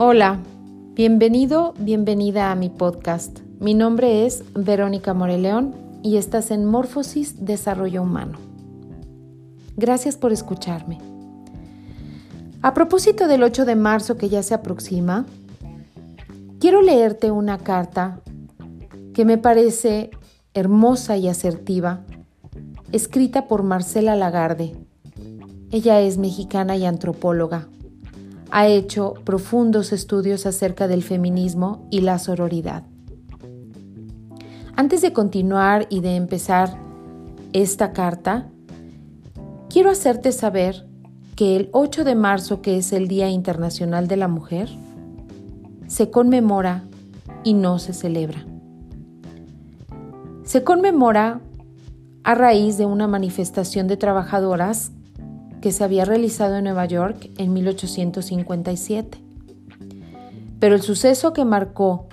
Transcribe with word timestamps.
Hola, 0.00 0.38
bienvenido, 0.94 1.74
bienvenida 1.76 2.52
a 2.52 2.54
mi 2.54 2.68
podcast. 2.68 3.40
Mi 3.58 3.74
nombre 3.74 4.26
es 4.26 4.44
Verónica 4.54 5.12
Moreleón 5.12 5.74
y 6.04 6.18
estás 6.18 6.52
en 6.52 6.64
Morfosis 6.64 7.44
Desarrollo 7.44 8.02
Humano. 8.02 8.38
Gracias 9.76 10.16
por 10.16 10.30
escucharme. 10.30 10.98
A 12.62 12.74
propósito 12.74 13.26
del 13.26 13.42
8 13.42 13.64
de 13.64 13.74
marzo 13.74 14.16
que 14.16 14.28
ya 14.28 14.44
se 14.44 14.54
aproxima, 14.54 15.26
quiero 16.60 16.80
leerte 16.80 17.32
una 17.32 17.58
carta 17.58 18.20
que 19.14 19.24
me 19.24 19.36
parece 19.36 20.12
hermosa 20.54 21.16
y 21.16 21.26
asertiva, 21.26 22.04
escrita 22.92 23.48
por 23.48 23.64
Marcela 23.64 24.14
Lagarde. 24.14 24.76
Ella 25.72 26.00
es 26.00 26.18
mexicana 26.18 26.76
y 26.76 26.84
antropóloga 26.86 27.66
ha 28.50 28.66
hecho 28.66 29.14
profundos 29.24 29.92
estudios 29.92 30.46
acerca 30.46 30.88
del 30.88 31.02
feminismo 31.02 31.86
y 31.90 32.00
la 32.00 32.18
sororidad. 32.18 32.84
Antes 34.76 35.02
de 35.02 35.12
continuar 35.12 35.86
y 35.90 36.00
de 36.00 36.16
empezar 36.16 36.78
esta 37.52 37.92
carta, 37.92 38.48
quiero 39.68 39.90
hacerte 39.90 40.32
saber 40.32 40.86
que 41.34 41.56
el 41.56 41.68
8 41.72 42.04
de 42.04 42.14
marzo, 42.14 42.62
que 42.62 42.78
es 42.78 42.92
el 42.92 43.08
Día 43.08 43.28
Internacional 43.28 44.08
de 44.08 44.16
la 44.16 44.28
Mujer, 44.28 44.68
se 45.86 46.10
conmemora 46.10 46.84
y 47.44 47.54
no 47.54 47.78
se 47.78 47.92
celebra. 47.92 48.44
Se 50.44 50.64
conmemora 50.64 51.40
a 52.24 52.34
raíz 52.34 52.78
de 52.78 52.86
una 52.86 53.06
manifestación 53.06 53.86
de 53.86 53.96
trabajadoras 53.96 54.92
que 55.60 55.72
se 55.72 55.84
había 55.84 56.04
realizado 56.04 56.56
en 56.56 56.64
Nueva 56.64 56.86
York 56.86 57.30
en 57.38 57.52
1857. 57.52 59.18
Pero 60.60 60.74
el 60.74 60.82
suceso 60.82 61.32
que 61.32 61.44
marcó 61.44 62.08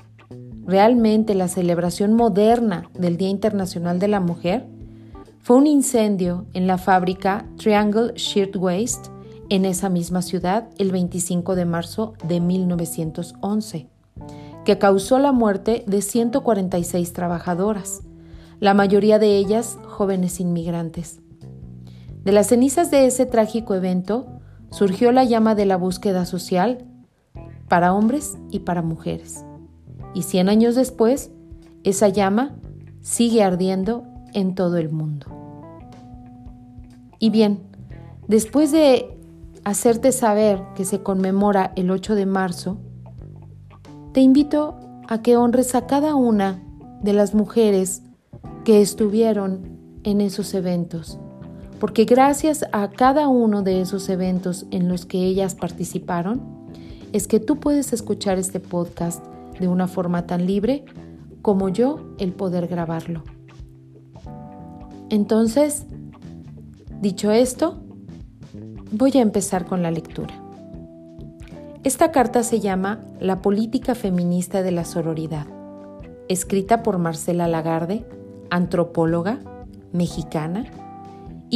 realmente 0.66 1.36
la 1.36 1.48
celebración 1.48 2.14
moderna 2.14 2.90
del 2.94 3.18
Día 3.18 3.30
Internacional 3.30 4.00
de 4.00 4.08
la 4.08 4.20
Mujer 4.20 4.66
fue 5.40 5.58
un 5.58 5.68
incendio 5.68 6.46
en 6.54 6.66
la 6.66 6.78
fábrica 6.78 7.46
Triangle 7.58 8.14
Shirtwaist 8.16 9.10
en 9.50 9.66
esa 9.66 9.90
misma 9.90 10.24
ciudad 10.24 10.70
el 10.80 10.92
25 10.92 11.56
de 11.56 11.66
marzo 11.66 12.14
de 12.28 12.40
1911, 12.40 13.88
que 14.64 14.78
causó 14.80 15.20
la 15.20 15.32
muerte 15.32 15.84
de 15.86 16.02
146 16.02 17.14
trabajadoras, 17.14 18.02
la 18.60 18.74
mayoría 18.74 19.20
de 19.20 19.38
ellas 19.38 19.78
jóvenes 19.86 20.40
inmigrantes. 20.40 21.20
De 22.26 22.32
las 22.32 22.48
cenizas 22.48 22.90
de 22.90 23.06
ese 23.06 23.28
trágico 23.28 23.76
evento 23.76 24.26
surgió 24.72 25.12
la 25.12 25.24
llama 25.24 25.54
de 25.54 25.68
la 25.68 25.78
búsqueda 25.78 26.26
social 26.26 26.84
para 27.70 27.94
hombres 27.94 28.36
y 28.50 28.62
para 28.62 28.82
mujeres. 28.82 29.46
Y 30.16 30.24
cien 30.24 30.50
años 30.50 30.74
después, 30.74 31.30
esa 31.84 32.10
llama 32.10 32.56
sigue 33.02 33.44
ardiendo 33.44 34.06
en 34.34 34.56
todo 34.56 34.78
el 34.78 34.90
mundo. 34.90 35.28
Y 37.20 37.30
bien, 37.30 37.60
después 38.28 38.72
de 38.72 39.20
hacerte 39.64 40.12
saber 40.12 40.64
que 40.74 40.84
se 40.84 41.04
conmemora 41.04 41.74
el 41.76 41.92
8 41.92 42.16
de 42.16 42.26
marzo, 42.26 42.80
te 44.14 44.22
invito 44.22 44.80
a 45.08 45.22
que 45.22 45.38
honres 45.38 45.76
a 45.76 45.86
cada 45.86 46.16
una 46.16 46.60
de 47.04 47.14
las 47.14 47.36
mujeres 47.36 48.02
que 48.64 48.82
estuvieron 48.82 49.78
en 50.04 50.22
esos 50.22 50.56
eventos 50.56 51.20
porque 51.86 52.06
gracias 52.06 52.66
a 52.72 52.90
cada 52.90 53.28
uno 53.28 53.62
de 53.62 53.80
esos 53.80 54.10
eventos 54.10 54.66
en 54.72 54.90
los 54.90 55.06
que 55.06 55.20
ellas 55.20 55.54
participaron, 55.54 56.42
es 57.14 57.28
que 57.28 57.40
tú 57.40 57.60
puedes 57.60 57.94
escuchar 57.94 58.40
este 58.40 58.60
podcast 58.60 59.24
de 59.60 59.68
una 59.68 59.88
forma 59.88 60.26
tan 60.26 60.48
libre 60.48 60.84
como 61.44 61.70
yo 61.70 62.16
el 62.18 62.34
poder 62.34 62.66
grabarlo. 62.66 63.22
Entonces, 65.12 65.86
dicho 67.02 67.30
esto, 67.30 67.84
voy 68.92 69.12
a 69.20 69.22
empezar 69.22 69.66
con 69.68 69.84
la 69.84 69.92
lectura. 69.92 70.34
Esta 71.84 72.12
carta 72.12 72.42
se 72.42 72.62
llama 72.62 73.02
La 73.20 73.44
política 73.44 73.94
feminista 73.94 74.64
de 74.64 74.72
la 74.72 74.86
sororidad, 74.86 75.46
escrita 76.30 76.82
por 76.82 76.98
Marcela 76.98 77.48
Lagarde, 77.48 78.08
antropóloga 78.50 79.38
mexicana, 79.92 80.66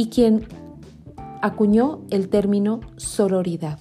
y 0.00 0.06
quien 0.06 0.46
acuñó 1.42 2.00
el 2.08 2.30
término 2.30 2.80
sororidad. 2.96 3.78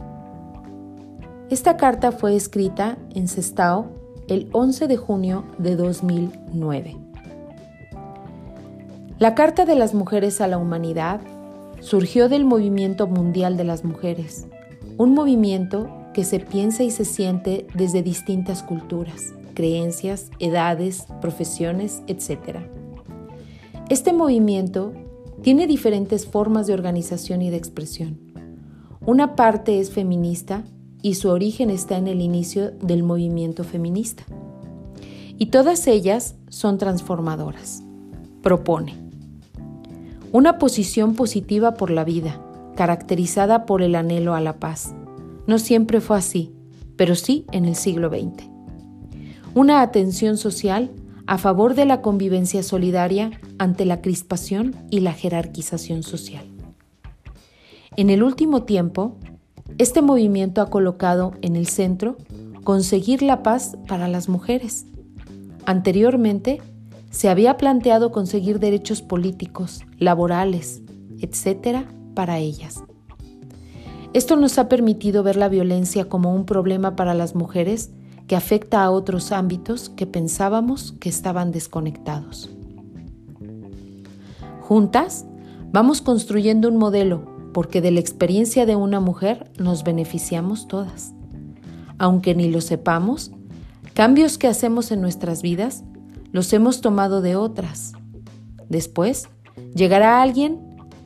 Esta 1.50 1.78
carta 1.78 2.12
fue 2.12 2.36
escrita 2.36 2.98
en 3.16 3.30
Sestao 3.30 3.88
el 4.28 4.50
11 4.52 4.90
de 4.90 4.98
junio 4.98 5.46
de 5.60 5.78
2009. 5.78 6.98
La 9.18 9.34
Carta 9.34 9.64
de 9.64 9.76
las 9.76 9.94
Mujeres 9.94 10.42
a 10.42 10.48
la 10.48 10.58
Humanidad 10.58 11.22
surgió 11.80 12.28
del 12.28 12.44
movimiento 12.44 13.08
mundial 13.08 13.56
de 13.56 13.64
las 13.64 13.86
mujeres, 13.86 14.46
un 14.98 15.14
movimiento 15.14 15.90
que 16.14 16.26
se 16.26 16.42
piensa 16.42 16.84
y 16.84 16.92
se 16.92 17.06
siente 17.06 17.66
desde 17.76 18.04
distintas 18.04 18.62
culturas, 18.62 19.34
creencias, 19.54 20.32
edades, 20.40 21.06
profesiones, 21.22 22.02
etc. 22.08 22.58
Este 23.88 24.12
movimiento 24.12 24.92
tiene 25.42 25.68
diferentes 25.68 26.26
formas 26.26 26.68
de 26.68 26.74
organización 26.74 27.42
y 27.42 27.50
de 27.50 27.58
expresión. 27.58 28.20
Una 29.06 29.36
parte 29.36 29.80
es 29.80 29.92
feminista 29.92 30.64
y 31.02 31.16
su 31.16 31.30
origen 31.30 31.70
está 31.70 31.98
en 31.98 32.08
el 32.08 32.22
inicio 32.22 32.72
del 32.72 33.04
movimiento 33.04 33.64
feminista. 33.64 34.24
Y 35.38 35.48
todas 35.48 35.88
ellas 35.88 36.36
son 36.50 36.78
transformadoras. 36.78 37.84
Propone 38.42 38.96
una 40.32 40.60
posición 40.60 41.16
positiva 41.16 41.74
por 41.74 41.90
la 41.90 42.04
vida, 42.04 42.40
caracterizada 42.76 43.66
por 43.66 43.82
el 43.82 43.96
anhelo 43.96 44.36
a 44.36 44.42
la 44.42 44.60
paz. 44.60 44.94
No 45.48 45.58
siempre 45.58 46.02
fue 46.02 46.18
así, 46.18 46.54
pero 46.98 47.16
sí 47.16 47.46
en 47.52 47.66
el 47.66 47.76
siglo 47.76 48.10
XX. 48.10 48.48
Una 49.56 49.82
atención 49.82 50.38
social 50.38 50.92
a 51.30 51.38
favor 51.38 51.76
de 51.76 51.86
la 51.86 52.02
convivencia 52.02 52.64
solidaria 52.64 53.30
ante 53.60 53.86
la 53.86 54.02
crispación 54.02 54.76
y 54.90 55.02
la 55.02 55.14
jerarquización 55.14 56.02
social. 56.02 56.44
En 57.96 58.10
el 58.10 58.24
último 58.24 58.64
tiempo, 58.64 59.16
este 59.78 60.02
movimiento 60.02 60.60
ha 60.60 60.72
colocado 60.72 61.34
en 61.44 61.56
el 61.56 61.68
centro 61.68 62.18
conseguir 62.64 63.22
la 63.22 63.44
paz 63.44 63.78
para 63.88 64.08
las 64.08 64.28
mujeres. 64.28 64.88
Anteriormente, 65.68 66.64
se 67.12 67.30
había 67.30 67.58
planteado 67.58 68.12
conseguir 68.12 68.60
derechos 68.60 69.04
políticos, 69.04 69.84
laborales, 70.00 70.82
etc., 71.20 71.86
para 72.16 72.40
ellas. 72.40 72.84
Esto 74.14 74.36
nos 74.36 74.58
ha 74.58 74.68
permitido 74.68 75.22
ver 75.22 75.36
la 75.36 75.48
violencia 75.48 76.06
como 76.06 76.34
un 76.34 76.46
problema 76.46 76.96
para 76.96 77.14
las 77.14 77.36
mujeres 77.36 77.92
que 78.30 78.36
afecta 78.36 78.84
a 78.84 78.92
otros 78.92 79.32
ámbitos 79.32 79.90
que 79.90 80.06
pensábamos 80.06 80.94
que 81.00 81.10
estaban 81.10 81.52
desconectados. 81.52 82.52
Juntas, 84.62 85.26
vamos 85.72 86.04
construyendo 86.04 86.68
un 86.68 86.78
modelo 86.78 87.28
porque 87.54 87.82
de 87.82 87.90
la 87.90 88.00
experiencia 88.00 88.68
de 88.68 88.76
una 88.76 89.00
mujer 89.00 89.50
nos 89.58 89.84
beneficiamos 89.84 90.68
todas. 90.68 91.12
Aunque 91.98 92.36
ni 92.36 92.52
lo 92.52 92.62
sepamos, 92.62 93.32
cambios 93.96 94.38
que 94.38 94.46
hacemos 94.46 94.92
en 94.92 95.02
nuestras 95.02 95.42
vidas 95.42 95.84
los 96.32 96.54
hemos 96.54 96.82
tomado 96.82 97.22
de 97.22 97.36
otras. 97.36 97.94
Después, 98.70 99.28
llegará 99.74 100.22
alguien 100.22 100.60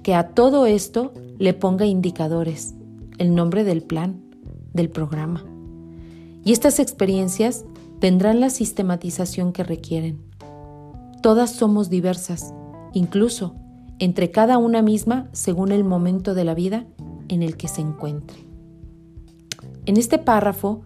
que 0.04 0.14
a 0.14 0.32
todo 0.32 0.66
esto 0.66 1.14
le 1.40 1.54
ponga 1.54 1.86
indicadores, 1.86 2.76
el 3.18 3.34
nombre 3.34 3.64
del 3.64 3.82
plan, 3.82 4.22
del 4.74 4.90
programa. 4.90 5.53
Y 6.44 6.52
estas 6.52 6.80
experiencias 6.80 7.66
tendrán 8.00 8.40
la 8.40 8.50
sistematización 8.50 9.54
que 9.54 9.64
requieren. 9.64 10.20
Todas 11.22 11.52
somos 11.52 11.90
diversas, 11.90 12.54
incluso 12.92 13.56
entre 14.00 14.32
cada 14.32 14.58
una 14.58 14.82
misma 14.82 15.30
según 15.32 15.72
el 15.72 15.84
momento 15.84 16.34
de 16.34 16.44
la 16.44 16.54
vida 16.54 16.86
en 17.30 17.44
el 17.44 17.56
que 17.56 17.70
se 17.70 17.82
encuentre. 17.82 18.38
En 19.86 19.98
este 19.98 20.18
párrafo 20.18 20.82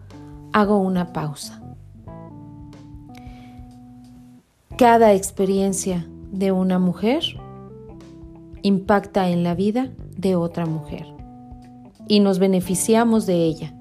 hago 0.52 0.78
una 0.78 1.12
pausa. 1.12 1.60
Cada 4.76 5.12
experiencia 5.12 6.06
de 6.30 6.52
una 6.52 6.78
mujer 6.78 7.24
impacta 8.62 9.28
en 9.30 9.42
la 9.42 9.54
vida 9.54 9.90
de 10.16 10.36
otra 10.36 10.66
mujer 10.66 11.06
y 12.06 12.20
nos 12.20 12.38
beneficiamos 12.38 13.26
de 13.26 13.44
ella 13.44 13.77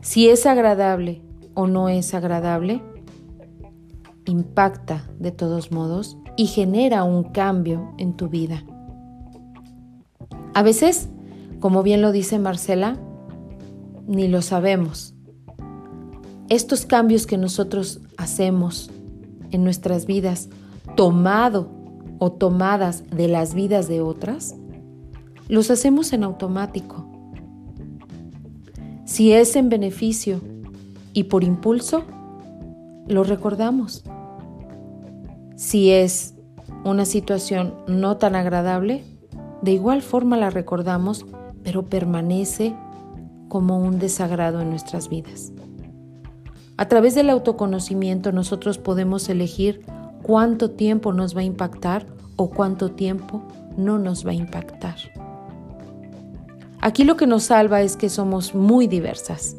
si 0.00 0.28
es 0.28 0.46
agradable 0.46 1.22
o 1.54 1.66
no 1.66 1.88
es 1.88 2.14
agradable, 2.14 2.82
impacta 4.26 5.08
de 5.18 5.32
todos 5.32 5.72
modos 5.72 6.16
y 6.36 6.46
genera 6.46 7.04
un 7.04 7.24
cambio 7.24 7.92
en 7.98 8.14
tu 8.14 8.28
vida. 8.28 8.64
A 10.54 10.62
veces, 10.62 11.08
como 11.58 11.82
bien 11.82 12.02
lo 12.02 12.12
dice 12.12 12.38
Marcela, 12.38 12.98
ni 14.06 14.28
lo 14.28 14.42
sabemos. 14.42 15.14
Estos 16.48 16.86
cambios 16.86 17.26
que 17.26 17.38
nosotros 17.38 18.00
hacemos 18.16 18.90
en 19.50 19.64
nuestras 19.64 20.06
vidas, 20.06 20.48
tomado 20.96 21.70
o 22.18 22.32
tomadas 22.32 23.04
de 23.10 23.28
las 23.28 23.54
vidas 23.54 23.86
de 23.88 24.00
otras, 24.00 24.56
los 25.48 25.70
hacemos 25.70 26.12
en 26.12 26.24
automático. 26.24 27.09
Si 29.10 29.32
es 29.32 29.56
en 29.56 29.68
beneficio 29.68 30.40
y 31.12 31.24
por 31.24 31.42
impulso, 31.42 32.04
lo 33.08 33.24
recordamos. 33.24 34.04
Si 35.56 35.90
es 35.90 36.36
una 36.84 37.04
situación 37.04 37.74
no 37.88 38.18
tan 38.18 38.36
agradable, 38.36 39.02
de 39.62 39.72
igual 39.72 40.02
forma 40.02 40.36
la 40.36 40.50
recordamos, 40.50 41.26
pero 41.64 41.86
permanece 41.86 42.72
como 43.48 43.80
un 43.80 43.98
desagrado 43.98 44.60
en 44.60 44.70
nuestras 44.70 45.08
vidas. 45.08 45.52
A 46.76 46.86
través 46.86 47.16
del 47.16 47.30
autoconocimiento 47.30 48.30
nosotros 48.30 48.78
podemos 48.78 49.28
elegir 49.28 49.84
cuánto 50.22 50.70
tiempo 50.70 51.12
nos 51.12 51.36
va 51.36 51.40
a 51.40 51.44
impactar 51.44 52.06
o 52.36 52.48
cuánto 52.48 52.92
tiempo 52.92 53.42
no 53.76 53.98
nos 53.98 54.24
va 54.24 54.30
a 54.30 54.34
impactar. 54.34 54.98
Aquí 56.80 57.04
lo 57.04 57.16
que 57.16 57.26
nos 57.26 57.44
salva 57.44 57.82
es 57.82 57.96
que 57.96 58.08
somos 58.08 58.54
muy 58.54 58.86
diversas. 58.86 59.56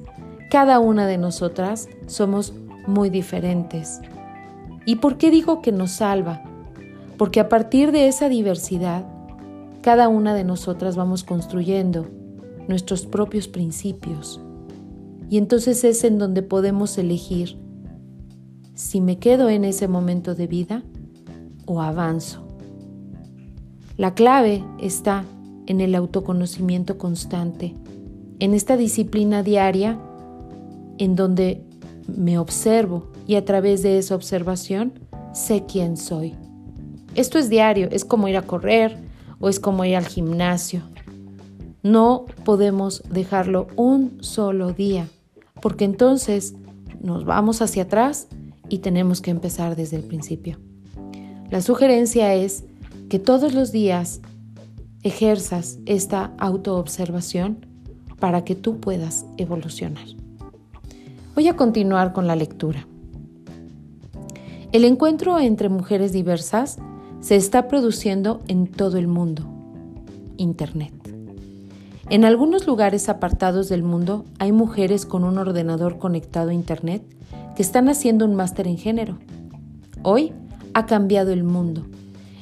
Cada 0.50 0.80
una 0.80 1.06
de 1.06 1.18
nosotras 1.18 1.88
somos 2.08 2.54
muy 2.88 3.10
diferentes. 3.10 4.02
¿Y 4.86 4.96
por 4.96 5.18
qué 5.18 5.30
digo 5.30 5.62
que 5.62 5.72
nos 5.72 5.92
salva? 5.92 6.44
Porque 7.18 7.40
a 7.40 7.48
partir 7.48 7.92
de 7.92 8.08
esa 8.08 8.28
diversidad, 8.28 9.06
cada 9.82 10.10
una 10.10 10.34
de 10.34 10.44
nosotras 10.44 10.96
vamos 10.96 11.24
construyendo 11.24 12.08
nuestros 12.68 13.06
propios 13.06 13.48
principios. 13.48 14.42
Y 15.30 15.38
entonces 15.38 15.84
es 15.84 16.04
en 16.04 16.18
donde 16.18 16.42
podemos 16.42 16.98
elegir 16.98 17.58
si 18.74 19.00
me 19.00 19.20
quedo 19.20 19.50
en 19.50 19.64
ese 19.64 19.88
momento 19.88 20.34
de 20.34 20.48
vida 20.48 20.84
o 21.66 21.82
avanzo. 21.82 22.48
La 23.98 24.16
clave 24.16 24.64
está 24.80 25.24
en 25.68 25.82
el 25.82 25.96
autoconocimiento 25.96 26.98
constante, 26.98 27.76
en 28.40 28.54
esta 28.54 28.78
disciplina 28.78 29.44
diaria 29.44 30.00
en 30.98 31.16
donde 31.16 31.64
me 32.08 32.38
observo 32.38 33.12
y 33.28 33.36
a 33.36 33.46
través 33.46 33.84
de 33.84 33.98
esa 33.98 34.16
observación 34.16 34.94
sé 35.34 35.66
quién 35.68 35.98
soy. 35.98 36.36
Esto 37.16 37.40
es 37.40 37.50
diario, 37.50 37.90
es 37.92 38.06
como 38.06 38.28
ir 38.28 38.38
a 38.38 38.44
correr 38.44 38.98
o 39.40 39.50
es 39.50 39.60
como 39.60 39.86
ir 39.86 39.96
al 39.96 40.06
gimnasio. 40.06 40.84
No 41.84 42.26
podemos 42.46 43.04
dejarlo 43.10 43.68
un 43.76 44.24
solo 44.24 44.72
día, 44.72 45.08
porque 45.62 45.86
entonces 45.86 46.54
nos 47.02 47.26
vamos 47.26 47.62
hacia 47.62 47.84
atrás 47.84 48.28
y 48.70 48.80
tenemos 48.80 49.22
que 49.22 49.32
empezar 49.32 49.76
desde 49.76 49.98
el 49.98 50.04
principio. 50.04 50.58
La 51.50 51.62
sugerencia 51.62 52.34
es 52.36 52.64
que 53.10 53.20
todos 53.20 53.54
los 53.54 53.72
días 53.72 54.22
ejerzas 55.04 55.80
esta 55.86 56.34
autoobservación 56.38 57.66
para 58.20 58.44
que 58.44 58.56
tú 58.56 58.80
puedas 58.80 59.26
evolucionar. 59.38 60.06
Voy 61.36 61.48
a 61.48 61.56
continuar 61.56 62.14
con 62.14 62.28
la 62.28 62.36
lectura. 62.36 62.88
El 64.72 64.86
encuentro 64.86 65.40
entre 65.40 65.70
mujeres 65.70 66.14
diversas 66.14 66.78
se 67.20 67.36
está 67.36 67.68
produciendo 67.68 68.42
en 68.48 68.68
todo 68.68 68.98
el 68.98 69.08
mundo. 69.08 69.44
Internet. 70.38 70.94
En 72.10 72.26
algunos 72.26 72.68
lugares 72.68 73.10
apartados 73.10 73.70
del 73.70 73.84
mundo 73.84 74.26
hay 74.38 74.52
mujeres 74.52 75.06
con 75.06 75.24
un 75.24 75.38
ordenador 75.38 75.98
conectado 75.98 76.50
a 76.50 76.54
Internet 76.54 77.04
que 77.56 77.62
están 77.62 77.90
haciendo 77.90 78.26
un 78.26 78.36
máster 78.36 78.68
en 78.68 78.78
género. 78.78 79.18
Hoy 80.04 80.34
ha 80.74 80.86
cambiado 80.86 81.32
el 81.32 81.44
mundo, 81.44 81.86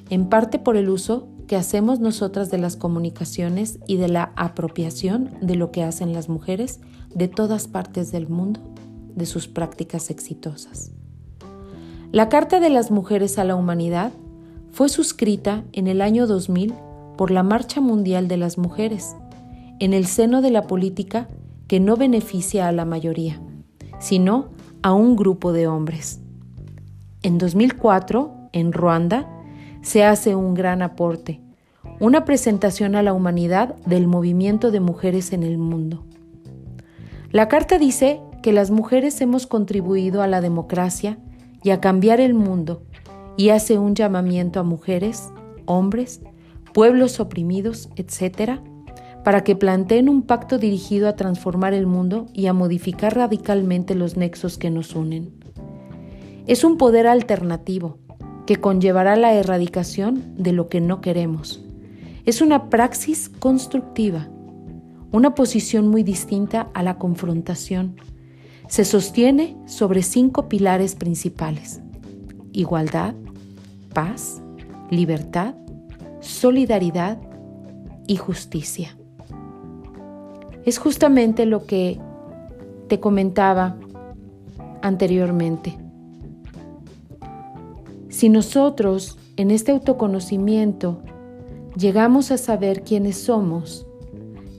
en 0.10 0.28
parte 0.28 0.60
por 0.60 0.76
el 0.76 0.90
uso 0.90 1.28
que 1.50 1.56
hacemos 1.56 2.00
nosotras 2.00 2.52
de 2.52 2.60
las 2.60 2.76
comunicaciones 2.76 3.80
y 3.88 3.98
de 3.98 4.08
la 4.08 4.32
apropiación 4.36 5.32
de 5.42 5.56
lo 5.56 5.72
que 5.72 5.82
hacen 5.82 6.14
las 6.14 6.30
mujeres 6.30 6.80
de 7.16 7.28
todas 7.28 7.68
partes 7.68 8.12
del 8.12 8.30
mundo, 8.30 8.60
de 9.16 9.26
sus 9.26 9.48
prácticas 9.48 10.12
exitosas. 10.12 10.92
La 12.12 12.30
Carta 12.30 12.60
de 12.60 12.70
las 12.70 12.92
Mujeres 12.92 13.40
a 13.40 13.46
la 13.46 13.56
Humanidad 13.56 14.12
fue 14.72 14.90
suscrita 14.90 15.64
en 15.74 15.88
el 15.88 16.04
año 16.04 16.28
2000 16.28 16.76
por 17.18 17.32
la 17.32 17.42
Marcha 17.42 17.82
Mundial 17.82 18.28
de 18.28 18.38
las 18.38 18.60
Mujeres, 18.60 19.16
en 19.80 19.94
el 19.94 20.06
seno 20.06 20.44
de 20.44 20.52
la 20.52 20.68
política 20.68 21.30
que 21.68 21.80
no 21.80 21.98
beneficia 21.98 22.68
a 22.68 22.72
la 22.72 22.86
mayoría, 22.86 23.42
sino 23.98 24.50
a 24.84 24.94
un 24.94 25.16
grupo 25.16 25.52
de 25.52 25.66
hombres. 25.66 26.20
En 27.24 27.40
2004, 27.40 28.50
en 28.54 28.72
Ruanda, 28.72 29.28
se 29.82 30.04
hace 30.04 30.36
un 30.36 30.54
gran 30.54 30.82
aporte, 30.82 31.42
una 32.00 32.26
presentación 32.26 32.96
a 32.96 33.04
la 33.04 33.14
humanidad 33.14 33.76
del 33.86 34.08
movimiento 34.08 34.72
de 34.72 34.80
mujeres 34.80 35.34
en 35.34 35.44
el 35.44 35.58
mundo. 35.58 36.06
La 37.32 37.48
carta 37.48 37.78
dice 37.78 38.22
que 38.42 38.54
las 38.54 38.72
mujeres 38.72 39.22
hemos 39.22 39.48
contribuido 39.48 40.22
a 40.22 40.28
la 40.28 40.42
democracia 40.42 41.18
y 41.64 41.72
a 41.72 41.80
cambiar 41.80 42.20
el 42.20 42.34
mundo 42.34 42.84
y 43.38 43.50
hace 43.50 43.78
un 43.78 43.96
llamamiento 43.96 44.60
a 44.60 44.64
mujeres, 44.64 45.30
hombres, 45.66 46.22
pueblos 46.74 47.20
oprimidos, 47.20 47.90
etc., 47.96 48.60
para 49.24 49.44
que 49.44 49.56
planteen 49.56 50.08
un 50.08 50.22
pacto 50.22 50.58
dirigido 50.58 51.08
a 51.08 51.16
transformar 51.16 51.74
el 51.74 51.86
mundo 51.86 52.28
y 52.34 52.48
a 52.48 52.54
modificar 52.54 53.16
radicalmente 53.16 53.94
los 53.94 54.16
nexos 54.16 54.58
que 54.58 54.70
nos 54.70 54.96
unen. 54.96 55.34
Es 56.48 56.64
un 56.64 56.78
poder 56.78 57.06
alternativo 57.06 58.00
que 58.50 58.56
conllevará 58.56 59.16
la 59.16 59.36
erradicación 59.36 60.34
de 60.36 60.54
lo 60.54 60.70
que 60.70 60.82
no 60.82 61.02
queremos. 61.02 61.64
Es 62.26 62.42
una 62.42 62.72
praxis 62.72 63.30
constructiva, 63.30 64.28
una 65.12 65.36
posición 65.36 65.88
muy 65.88 66.02
distinta 66.02 66.68
a 66.74 66.82
la 66.82 66.98
confrontación. 66.98 67.98
Se 68.68 68.86
sostiene 68.86 69.56
sobre 69.68 70.02
cinco 70.02 70.50
pilares 70.50 70.96
principales. 70.96 71.80
Igualdad, 72.52 73.14
paz, 73.94 74.42
libertad, 74.90 75.54
solidaridad 76.20 77.20
y 78.08 78.16
justicia. 78.16 78.98
Es 80.66 80.80
justamente 80.80 81.46
lo 81.46 81.68
que 81.68 82.00
te 82.88 83.00
comentaba 83.00 83.78
anteriormente. 84.82 85.78
Si 88.20 88.28
nosotros 88.28 89.18
en 89.38 89.50
este 89.50 89.72
autoconocimiento 89.72 91.00
llegamos 91.78 92.32
a 92.32 92.38
saber 92.38 92.84
quiénes 92.84 93.16
somos, 93.16 93.88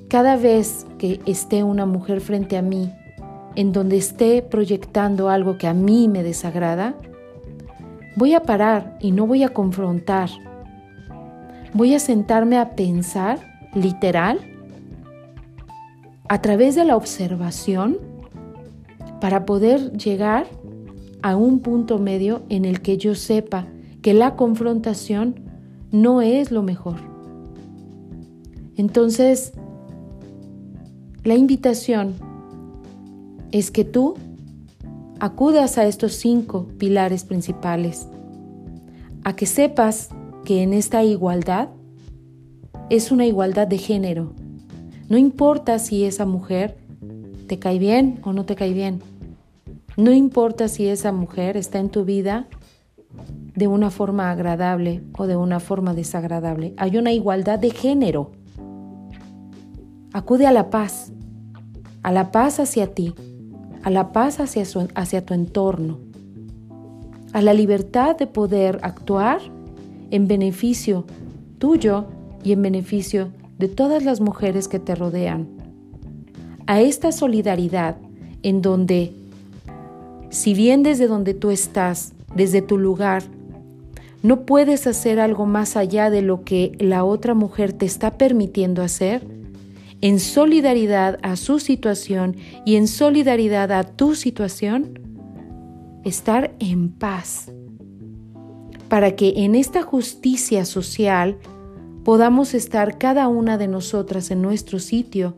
cada 0.09 0.39
vez 0.39 0.87
que 0.97 1.21
esté 1.27 1.63
una 1.63 1.85
mujer 1.85 2.23
frente 2.23 2.57
a 2.57 2.63
mí, 2.63 2.91
en 3.57 3.73
donde 3.73 3.99
esté 3.99 4.41
proyectando 4.41 5.29
algo 5.29 5.59
que 5.59 5.67
a 5.67 5.75
mí 5.75 6.09
me 6.09 6.23
desagrada, 6.23 6.95
voy 8.17 8.33
a 8.33 8.45
parar 8.45 8.97
y 8.99 9.13
no 9.13 9.27
voy 9.27 9.43
a 9.43 9.51
confrontar. 9.51 10.31
Voy 11.75 11.95
a 11.95 11.99
sentarme 11.99 12.57
a 12.57 12.71
pensar, 12.71 13.41
literal, 13.75 14.41
a 16.31 16.41
través 16.41 16.77
de 16.77 16.87
la 16.87 16.97
observación, 16.97 17.99
para 19.21 19.45
poder 19.45 19.93
llegar 19.99 20.47
a 21.23 21.37
un 21.37 21.61
punto 21.61 21.99
medio 21.99 22.43
en 22.49 22.65
el 22.65 22.81
que 22.81 22.99
yo 22.99 23.15
sepa 23.15 23.67
que 24.03 24.15
la 24.15 24.37
confrontación 24.37 25.37
no 25.91 26.23
es 26.23 26.51
lo 26.51 26.63
mejor. 26.63 26.97
Entonces, 28.77 29.53
la 31.25 31.35
invitación 31.35 32.15
es 33.53 33.71
que 33.71 33.85
tú 33.85 34.15
acudas 35.19 35.77
a 35.77 35.87
estos 35.87 36.15
cinco 36.15 36.67
pilares 36.79 37.25
principales, 37.25 38.09
a 39.25 39.37
que 39.37 39.47
sepas 39.47 40.09
que 40.45 40.63
en 40.63 40.73
esta 40.73 41.05
igualdad 41.05 41.69
es 42.89 43.13
una 43.13 43.27
igualdad 43.27 43.69
de 43.69 43.79
género. 43.79 44.33
No 45.09 45.19
importa 45.19 45.79
si 45.79 46.05
esa 46.05 46.25
mujer 46.25 46.79
te 47.47 47.59
cae 47.59 47.79
bien 47.79 48.21
o 48.23 48.33
no 48.33 48.47
te 48.47 48.55
cae 48.57 48.73
bien. 48.73 49.03
No 50.01 50.13
importa 50.13 50.69
si 50.69 50.89
esa 50.89 51.13
mujer 51.13 51.59
está 51.59 51.79
en 51.79 51.91
tu 51.91 52.07
vida 52.07 52.47
de 53.55 53.67
una 53.67 53.91
forma 53.91 54.31
agradable 54.31 55.03
o 55.19 55.27
de 55.27 55.37
una 55.37 55.61
forma 55.61 55.93
desagradable. 55.93 56.73
Hay 56.79 56.97
una 56.97 57.13
igualdad 57.13 57.59
de 57.59 57.69
género. 57.69 58.31
Acude 60.15 60.47
a 60.47 60.53
la 60.53 60.71
paz, 60.71 61.13
a 62.03 62.13
la 62.13 62.33
paz 62.33 62.61
hacia 62.61 62.95
ti, 62.95 63.13
a 63.83 63.91
la 63.91 64.11
paz 64.13 64.41
hacia, 64.41 64.65
hacia 64.95 65.27
tu 65.27 65.35
entorno, 65.35 65.99
a 67.35 67.43
la 67.43 67.53
libertad 67.53 68.17
de 68.17 68.27
poder 68.27 68.81
actuar 68.83 69.43
en 70.11 70.27
beneficio 70.27 71.05
tuyo 71.59 72.07
y 72.43 72.53
en 72.53 72.63
beneficio 72.63 73.33
de 73.59 73.69
todas 73.69 74.03
las 74.03 74.23
mujeres 74.23 74.67
que 74.67 74.79
te 74.79 74.95
rodean, 74.95 75.47
a 76.67 76.81
esta 76.81 77.13
solidaridad 77.13 77.99
en 78.43 78.63
donde, 78.63 79.20
si 80.31 80.55
bien 80.55 80.83
desde 80.83 81.07
donde 81.07 81.35
tú 81.35 81.51
estás, 81.51 82.13
desde 82.35 82.63
tu 82.63 82.79
lugar, 82.79 83.25
no 84.23 84.47
puedes 84.47 84.87
hacer 84.87 85.19
algo 85.19 85.47
más 85.47 85.77
allá 85.77 86.11
de 86.11 86.23
lo 86.23 86.45
que 86.45 86.73
la 86.79 87.05
otra 87.05 87.35
mujer 87.35 87.73
te 87.73 87.87
está 87.87 88.17
permitiendo 88.17 88.83
hacer, 88.83 89.27
en 90.03 90.19
solidaridad 90.19 91.19
a 91.23 91.37
su 91.37 91.59
situación 91.59 92.37
y 92.65 92.77
en 92.77 92.89
solidaridad 92.89 93.73
a 93.73 93.85
tu 93.85 94.15
situación, 94.15 94.99
estar 96.05 96.55
en 96.59 96.91
paz, 96.91 97.53
para 98.89 99.17
que 99.17 99.45
en 99.45 99.55
esta 99.55 99.83
justicia 99.83 100.65
social 100.65 101.39
podamos 102.05 102.55
estar 102.55 102.99
cada 102.99 103.29
una 103.29 103.59
de 103.59 103.69
nosotras 103.69 104.31
en 104.31 104.43
nuestro 104.43 104.79
sitio, 104.79 105.35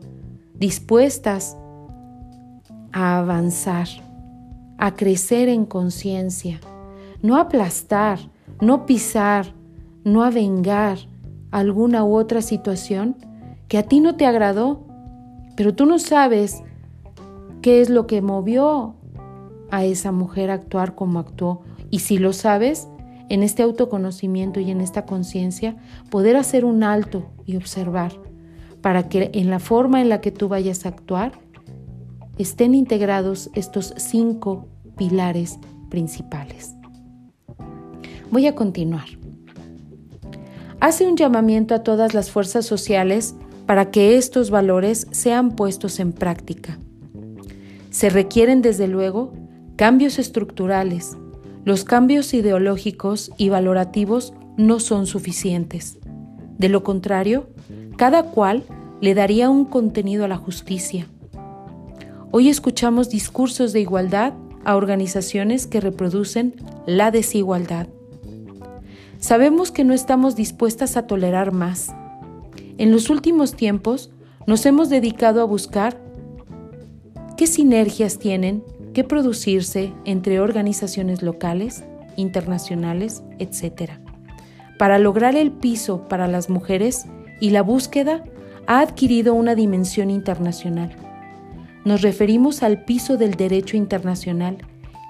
dispuestas 0.55 1.57
a 2.91 3.19
avanzar, 3.19 3.87
a 4.83 4.95
crecer 4.95 5.47
en 5.47 5.65
conciencia, 5.65 6.59
no 7.21 7.37
aplastar, 7.37 8.19
no 8.59 8.85
pisar, 8.85 9.53
no 10.03 10.23
avengar 10.23 10.97
alguna 11.51 12.03
u 12.03 12.17
otra 12.17 12.41
situación 12.41 13.15
que 13.69 13.77
a 13.77 13.83
ti 13.83 14.01
no 14.01 14.17
te 14.17 14.25
agradó, 14.25 14.85
pero 15.55 15.73
tú 15.73 15.85
no 15.85 15.99
sabes 15.99 16.63
qué 17.61 17.79
es 17.79 17.89
lo 17.89 18.07
que 18.07 18.21
movió 18.21 18.95
a 19.71 19.85
esa 19.85 20.11
mujer 20.11 20.51
a 20.51 20.55
actuar 20.55 20.95
como 20.95 21.19
actuó. 21.19 21.61
Y 21.89 21.99
si 21.99 22.17
lo 22.17 22.33
sabes, 22.33 22.89
en 23.29 23.41
este 23.41 23.63
autoconocimiento 23.63 24.59
y 24.59 24.69
en 24.69 24.81
esta 24.81 25.05
conciencia, 25.05 25.77
poder 26.09 26.35
hacer 26.35 26.65
un 26.65 26.83
alto 26.83 27.31
y 27.45 27.55
observar 27.55 28.11
para 28.81 29.07
que 29.07 29.31
en 29.33 29.49
la 29.49 29.59
forma 29.59 30.01
en 30.01 30.09
la 30.09 30.19
que 30.19 30.31
tú 30.31 30.49
vayas 30.49 30.85
a 30.85 30.89
actuar 30.89 31.31
estén 32.37 32.75
integrados 32.75 33.49
estos 33.53 33.93
cinco 33.95 34.67
pilares 34.95 35.59
principales. 35.89 36.73
Voy 38.31 38.47
a 38.47 38.55
continuar. 38.55 39.05
Hace 40.79 41.07
un 41.07 41.15
llamamiento 41.15 41.75
a 41.75 41.83
todas 41.83 42.13
las 42.13 42.31
fuerzas 42.31 42.65
sociales 42.65 43.35
para 43.65 43.91
que 43.91 44.17
estos 44.17 44.49
valores 44.49 45.07
sean 45.11 45.55
puestos 45.55 45.99
en 45.99 46.11
práctica. 46.11 46.79
Se 47.89 48.09
requieren, 48.09 48.61
desde 48.61 48.87
luego, 48.87 49.33
cambios 49.75 50.19
estructurales. 50.19 51.15
Los 51.63 51.83
cambios 51.83 52.33
ideológicos 52.33 53.31
y 53.37 53.49
valorativos 53.49 54.33
no 54.57 54.79
son 54.79 55.05
suficientes. 55.05 55.99
De 56.57 56.69
lo 56.69 56.83
contrario, 56.83 57.49
cada 57.95 58.23
cual 58.23 58.63
le 58.99 59.13
daría 59.13 59.49
un 59.49 59.65
contenido 59.65 60.25
a 60.25 60.27
la 60.27 60.37
justicia. 60.37 61.07
Hoy 62.31 62.49
escuchamos 62.49 63.09
discursos 63.09 63.73
de 63.73 63.81
igualdad 63.81 64.33
a 64.65 64.75
organizaciones 64.75 65.67
que 65.67 65.81
reproducen 65.81 66.55
la 66.85 67.11
desigualdad. 67.11 67.87
Sabemos 69.19 69.71
que 69.71 69.83
no 69.83 69.93
estamos 69.93 70.35
dispuestas 70.35 70.97
a 70.97 71.07
tolerar 71.07 71.53
más. 71.53 71.93
En 72.77 72.91
los 72.91 73.09
últimos 73.09 73.55
tiempos 73.55 74.11
nos 74.47 74.65
hemos 74.65 74.89
dedicado 74.89 75.41
a 75.41 75.45
buscar 75.45 76.01
qué 77.37 77.47
sinergias 77.47 78.19
tienen 78.19 78.63
que 78.93 79.03
producirse 79.03 79.93
entre 80.05 80.39
organizaciones 80.39 81.21
locales, 81.23 81.83
internacionales, 82.15 83.23
etc. 83.39 83.93
Para 84.77 84.99
lograr 84.99 85.35
el 85.35 85.51
piso 85.51 86.07
para 86.07 86.27
las 86.27 86.49
mujeres 86.49 87.05
y 87.39 87.51
la 87.51 87.61
búsqueda 87.61 88.23
ha 88.67 88.79
adquirido 88.79 89.33
una 89.33 89.55
dimensión 89.55 90.09
internacional. 90.09 90.95
Nos 91.85 92.01
referimos 92.01 92.63
al 92.63 92.85
piso 92.85 93.17
del 93.17 93.31
derecho 93.35 93.77
internacional 93.77 94.57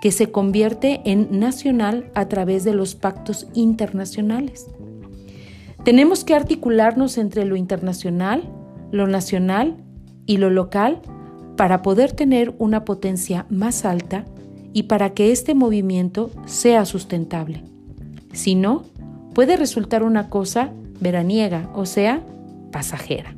que 0.01 0.11
se 0.11 0.31
convierte 0.31 1.01
en 1.05 1.39
nacional 1.39 2.11
a 2.13 2.27
través 2.27 2.63
de 2.63 2.73
los 2.73 2.95
pactos 2.95 3.47
internacionales. 3.53 4.67
Tenemos 5.83 6.23
que 6.23 6.33
articularnos 6.33 7.17
entre 7.17 7.45
lo 7.45 7.55
internacional, 7.55 8.49
lo 8.91 9.07
nacional 9.07 9.77
y 10.25 10.37
lo 10.37 10.49
local 10.49 11.01
para 11.55 11.81
poder 11.81 12.11
tener 12.11 12.55
una 12.57 12.83
potencia 12.85 13.45
más 13.49 13.85
alta 13.85 14.25
y 14.73 14.83
para 14.83 15.13
que 15.13 15.31
este 15.31 15.53
movimiento 15.53 16.31
sea 16.45 16.85
sustentable. 16.85 17.63
Si 18.33 18.55
no, 18.55 18.83
puede 19.33 19.55
resultar 19.55 20.03
una 20.03 20.29
cosa 20.29 20.73
veraniega, 20.99 21.69
o 21.75 21.85
sea, 21.85 22.25
pasajera. 22.71 23.35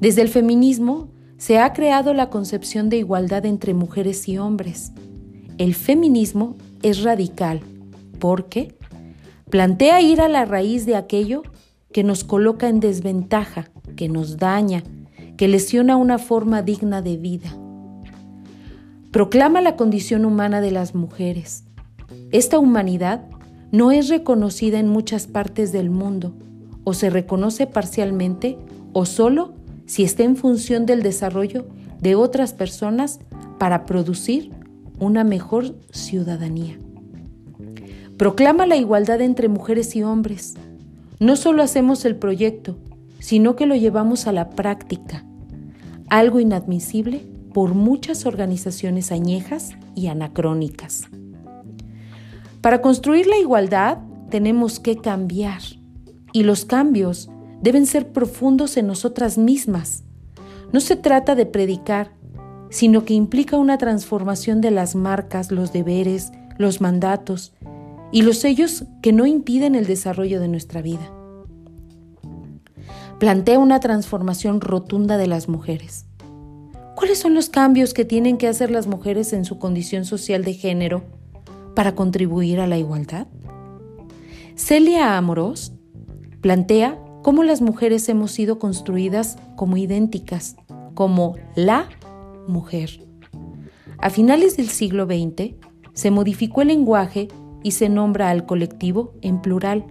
Desde 0.00 0.22
el 0.22 0.28
feminismo 0.28 1.08
se 1.40 1.58
ha 1.58 1.72
creado 1.72 2.12
la 2.12 2.28
concepción 2.28 2.90
de 2.90 2.98
igualdad 2.98 3.46
entre 3.46 3.72
mujeres 3.72 4.28
y 4.28 4.36
hombres. 4.36 4.92
El 5.56 5.74
feminismo 5.74 6.58
es 6.82 7.02
radical 7.02 7.62
porque 8.18 8.76
plantea 9.48 10.02
ir 10.02 10.20
a 10.20 10.28
la 10.28 10.44
raíz 10.44 10.84
de 10.84 10.96
aquello 10.96 11.42
que 11.92 12.04
nos 12.04 12.24
coloca 12.24 12.68
en 12.68 12.78
desventaja, 12.78 13.70
que 13.96 14.10
nos 14.10 14.36
daña, 14.36 14.82
que 15.38 15.48
lesiona 15.48 15.96
una 15.96 16.18
forma 16.18 16.60
digna 16.60 17.00
de 17.00 17.16
vida. 17.16 17.56
Proclama 19.10 19.62
la 19.62 19.76
condición 19.76 20.26
humana 20.26 20.60
de 20.60 20.72
las 20.72 20.94
mujeres. 20.94 21.64
Esta 22.32 22.58
humanidad 22.58 23.24
no 23.72 23.92
es 23.92 24.10
reconocida 24.10 24.78
en 24.78 24.88
muchas 24.88 25.26
partes 25.26 25.72
del 25.72 25.88
mundo, 25.88 26.34
o 26.84 26.92
se 26.92 27.08
reconoce 27.08 27.66
parcialmente 27.66 28.58
o 28.92 29.06
solo 29.06 29.54
si 29.90 30.04
está 30.04 30.22
en 30.22 30.36
función 30.36 30.86
del 30.86 31.02
desarrollo 31.02 31.66
de 32.00 32.14
otras 32.14 32.52
personas 32.52 33.18
para 33.58 33.86
producir 33.86 34.52
una 35.00 35.24
mejor 35.24 35.74
ciudadanía. 35.90 36.78
Proclama 38.16 38.66
la 38.66 38.76
igualdad 38.76 39.20
entre 39.20 39.48
mujeres 39.48 39.96
y 39.96 40.04
hombres. 40.04 40.54
No 41.18 41.34
solo 41.34 41.64
hacemos 41.64 42.04
el 42.04 42.14
proyecto, 42.14 42.78
sino 43.18 43.56
que 43.56 43.66
lo 43.66 43.74
llevamos 43.74 44.28
a 44.28 44.32
la 44.32 44.50
práctica, 44.50 45.24
algo 46.08 46.38
inadmisible 46.38 47.26
por 47.52 47.74
muchas 47.74 48.26
organizaciones 48.26 49.10
añejas 49.10 49.72
y 49.96 50.06
anacrónicas. 50.06 51.08
Para 52.60 52.80
construir 52.80 53.26
la 53.26 53.38
igualdad 53.38 53.98
tenemos 54.30 54.78
que 54.78 54.98
cambiar 54.98 55.62
y 56.32 56.44
los 56.44 56.64
cambios 56.64 57.28
deben 57.60 57.86
ser 57.86 58.12
profundos 58.12 58.76
en 58.76 58.86
nosotras 58.86 59.38
mismas. 59.38 60.04
No 60.72 60.80
se 60.80 60.96
trata 60.96 61.34
de 61.34 61.46
predicar, 61.46 62.12
sino 62.70 63.04
que 63.04 63.14
implica 63.14 63.56
una 63.56 63.78
transformación 63.78 64.60
de 64.60 64.70
las 64.70 64.94
marcas, 64.94 65.50
los 65.50 65.72
deberes, 65.72 66.30
los 66.56 66.80
mandatos 66.80 67.52
y 68.12 68.22
los 68.22 68.38
sellos 68.38 68.84
que 69.02 69.12
no 69.12 69.26
impiden 69.26 69.74
el 69.74 69.86
desarrollo 69.86 70.40
de 70.40 70.48
nuestra 70.48 70.82
vida. 70.82 71.12
Plantea 73.18 73.58
una 73.58 73.80
transformación 73.80 74.60
rotunda 74.60 75.16
de 75.16 75.26
las 75.26 75.48
mujeres. 75.48 76.06
¿Cuáles 76.96 77.18
son 77.18 77.34
los 77.34 77.48
cambios 77.48 77.94
que 77.94 78.04
tienen 78.04 78.36
que 78.36 78.46
hacer 78.46 78.70
las 78.70 78.86
mujeres 78.86 79.32
en 79.32 79.44
su 79.44 79.58
condición 79.58 80.04
social 80.04 80.44
de 80.44 80.54
género 80.54 81.04
para 81.74 81.94
contribuir 81.94 82.60
a 82.60 82.66
la 82.66 82.78
igualdad? 82.78 83.26
Celia 84.54 85.16
Amorós 85.16 85.72
plantea 86.40 86.98
cómo 87.22 87.42
las 87.42 87.60
mujeres 87.62 88.08
hemos 88.08 88.32
sido 88.32 88.58
construidas 88.58 89.36
como 89.56 89.76
idénticas, 89.76 90.56
como 90.94 91.36
la 91.54 91.88
mujer. 92.46 93.06
A 93.98 94.10
finales 94.10 94.56
del 94.56 94.68
siglo 94.68 95.06
XX 95.06 95.54
se 95.92 96.10
modificó 96.10 96.62
el 96.62 96.68
lenguaje 96.68 97.28
y 97.62 97.72
se 97.72 97.88
nombra 97.88 98.30
al 98.30 98.46
colectivo 98.46 99.12
en 99.20 99.42
plural 99.42 99.84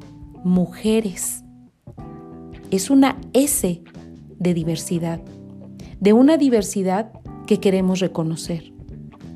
mujeres. 0.43 1.43
Es 2.71 2.89
una 2.89 3.19
S 3.33 3.81
de 4.39 4.53
diversidad, 4.53 5.21
de 6.00 6.13
una 6.13 6.38
diversidad 6.38 7.12
que 7.45 7.59
queremos 7.59 8.00
reconocer. 8.00 8.71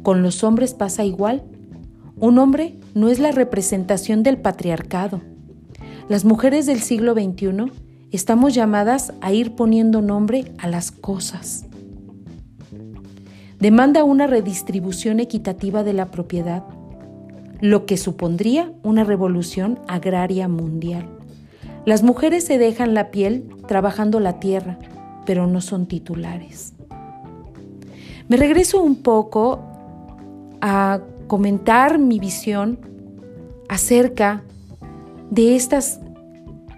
Con 0.03 0.21
los 0.21 0.43
hombres 0.43 0.73
pasa 0.73 1.05
igual. 1.05 1.43
Un 2.19 2.37
hombre 2.37 2.75
no 2.93 3.09
es 3.09 3.19
la 3.19 3.31
representación 3.31 4.23
del 4.23 4.37
patriarcado. 4.37 5.21
Las 6.09 6.25
mujeres 6.25 6.65
del 6.65 6.81
siglo 6.81 7.13
XXI 7.13 7.71
estamos 8.11 8.53
llamadas 8.53 9.13
a 9.21 9.31
ir 9.31 9.55
poniendo 9.55 10.01
nombre 10.01 10.51
a 10.57 10.67
las 10.67 10.91
cosas. 10.91 11.65
Demanda 13.59 14.03
una 14.03 14.27
redistribución 14.27 15.21
equitativa 15.21 15.83
de 15.83 15.93
la 15.93 16.11
propiedad, 16.11 16.65
lo 17.61 17.85
que 17.85 17.95
supondría 17.95 18.73
una 18.83 19.05
revolución 19.05 19.79
agraria 19.87 20.49
mundial. 20.49 21.07
Las 21.85 22.03
mujeres 22.03 22.43
se 22.43 22.57
dejan 22.57 22.93
la 22.93 23.09
piel 23.09 23.45
trabajando 23.65 24.19
la 24.19 24.41
tierra, 24.41 24.77
pero 25.25 25.47
no 25.47 25.61
son 25.61 25.85
titulares. 25.85 26.73
Me 28.27 28.35
regreso 28.35 28.83
un 28.83 28.97
poco 28.97 29.61
a 30.59 30.99
comentar 31.27 31.97
mi 31.97 32.19
visión 32.19 32.77
acerca 33.69 34.43
de 35.29 35.55
estas 35.55 35.99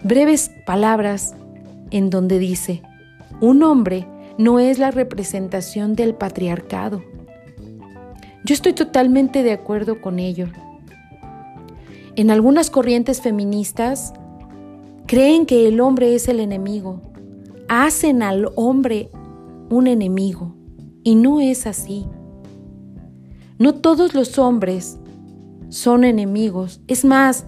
breves 0.04 0.52
palabras 0.66 1.36
en 1.92 2.10
donde 2.10 2.40
dice, 2.40 2.82
un 3.42 3.64
hombre 3.64 4.08
no 4.38 4.60
es 4.60 4.80
la 4.80 4.92
representación 4.92 5.96
del 5.96 6.14
patriarcado. 6.14 7.04
Yo 8.44 8.54
estoy 8.54 8.74
totalmente 8.74 9.44
de 9.44 9.52
acuerdo 9.52 10.02
con 10.02 10.20
ello. 10.20 10.48
En 12.16 12.32
algunas 12.32 12.70
corrientes 12.70 13.22
feministas 13.22 14.14
creen 15.06 15.46
que 15.46 15.68
el 15.68 15.82
hombre 15.82 16.16
es 16.16 16.28
el 16.28 16.40
enemigo, 16.40 17.02
hacen 17.68 18.22
al 18.22 18.50
hombre 18.56 19.10
un 19.70 19.88
enemigo 19.88 20.56
y 21.04 21.16
no 21.16 21.42
es 21.42 21.66
así. 21.68 22.06
No 23.58 23.74
todos 23.76 24.14
los 24.14 24.38
hombres 24.38 25.00
son 25.70 26.04
enemigos. 26.04 26.82
Es 26.88 27.06
más, 27.06 27.46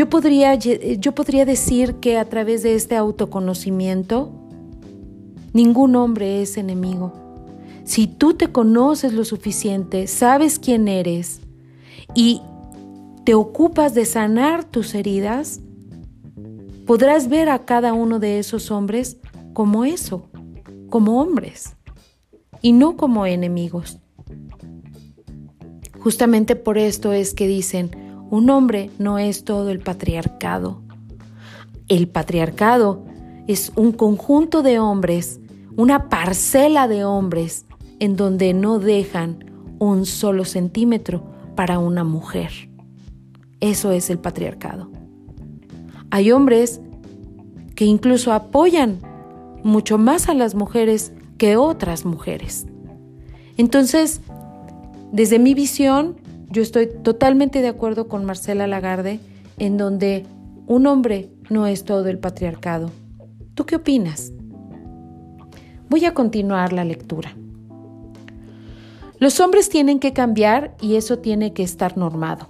yo 0.00 0.08
podría, 0.08 0.54
yo 0.54 1.12
podría 1.14 1.44
decir 1.44 1.96
que 1.96 2.16
a 2.16 2.24
través 2.24 2.62
de 2.62 2.74
este 2.74 2.96
autoconocimiento, 2.96 4.32
ningún 5.52 5.94
hombre 5.94 6.40
es 6.40 6.56
enemigo. 6.56 7.12
Si 7.84 8.06
tú 8.06 8.32
te 8.32 8.46
conoces 8.46 9.12
lo 9.12 9.26
suficiente, 9.26 10.06
sabes 10.06 10.58
quién 10.58 10.88
eres 10.88 11.42
y 12.14 12.40
te 13.26 13.34
ocupas 13.34 13.92
de 13.92 14.06
sanar 14.06 14.64
tus 14.64 14.94
heridas, 14.94 15.60
podrás 16.86 17.28
ver 17.28 17.50
a 17.50 17.66
cada 17.66 17.92
uno 17.92 18.18
de 18.18 18.38
esos 18.38 18.70
hombres 18.70 19.18
como 19.52 19.84
eso, 19.84 20.30
como 20.88 21.20
hombres 21.20 21.76
y 22.62 22.72
no 22.72 22.96
como 22.96 23.26
enemigos. 23.26 23.98
Justamente 25.98 26.56
por 26.56 26.78
esto 26.78 27.12
es 27.12 27.34
que 27.34 27.46
dicen, 27.46 27.90
un 28.30 28.48
hombre 28.50 28.90
no 28.98 29.18
es 29.18 29.44
todo 29.44 29.70
el 29.70 29.80
patriarcado. 29.80 30.80
El 31.88 32.08
patriarcado 32.08 33.04
es 33.48 33.72
un 33.74 33.92
conjunto 33.92 34.62
de 34.62 34.78
hombres, 34.78 35.40
una 35.76 36.08
parcela 36.08 36.86
de 36.86 37.04
hombres 37.04 37.66
en 37.98 38.16
donde 38.16 38.54
no 38.54 38.78
dejan 38.78 39.44
un 39.80 40.06
solo 40.06 40.44
centímetro 40.44 41.24
para 41.56 41.78
una 41.78 42.04
mujer. 42.04 42.70
Eso 43.58 43.90
es 43.90 44.08
el 44.10 44.18
patriarcado. 44.18 44.90
Hay 46.10 46.30
hombres 46.30 46.80
que 47.74 47.84
incluso 47.84 48.32
apoyan 48.32 49.00
mucho 49.64 49.98
más 49.98 50.28
a 50.28 50.34
las 50.34 50.54
mujeres 50.54 51.12
que 51.38 51.56
otras 51.56 52.04
mujeres. 52.04 52.66
Entonces, 53.56 54.20
desde 55.12 55.38
mi 55.38 55.54
visión, 55.54 56.19
yo 56.50 56.62
estoy 56.62 56.88
totalmente 56.88 57.62
de 57.62 57.68
acuerdo 57.68 58.08
con 58.08 58.24
Marcela 58.24 58.66
Lagarde 58.66 59.20
en 59.58 59.76
donde 59.76 60.26
un 60.66 60.86
hombre 60.86 61.30
no 61.48 61.66
es 61.66 61.84
todo 61.84 62.08
el 62.08 62.18
patriarcado. 62.18 62.90
¿Tú 63.54 63.66
qué 63.66 63.76
opinas? 63.76 64.32
Voy 65.88 66.04
a 66.04 66.14
continuar 66.14 66.72
la 66.72 66.84
lectura. 66.84 67.36
Los 69.18 69.38
hombres 69.38 69.68
tienen 69.68 70.00
que 70.00 70.12
cambiar 70.12 70.74
y 70.80 70.96
eso 70.96 71.18
tiene 71.18 71.52
que 71.52 71.62
estar 71.62 71.96
normado. 71.96 72.48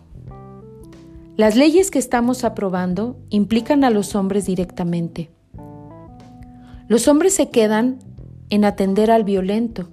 Las 1.36 1.56
leyes 1.56 1.90
que 1.90 1.98
estamos 1.98 2.44
aprobando 2.44 3.18
implican 3.28 3.82
a 3.84 3.90
los 3.90 4.14
hombres 4.14 4.46
directamente. 4.46 5.30
Los 6.86 7.08
hombres 7.08 7.34
se 7.34 7.50
quedan 7.50 7.98
en 8.50 8.64
atender 8.64 9.10
al 9.10 9.24
violento, 9.24 9.88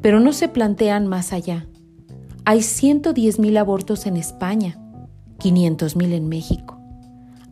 pero 0.00 0.20
no 0.20 0.32
se 0.32 0.48
plantean 0.48 1.06
más 1.06 1.32
allá. 1.32 1.66
Hay 2.44 2.62
110 2.62 3.38
mil 3.38 3.56
abortos 3.56 4.06
en 4.06 4.16
España, 4.16 4.78
500 5.38 5.96
mil 5.96 6.12
en 6.12 6.28
México, 6.28 6.78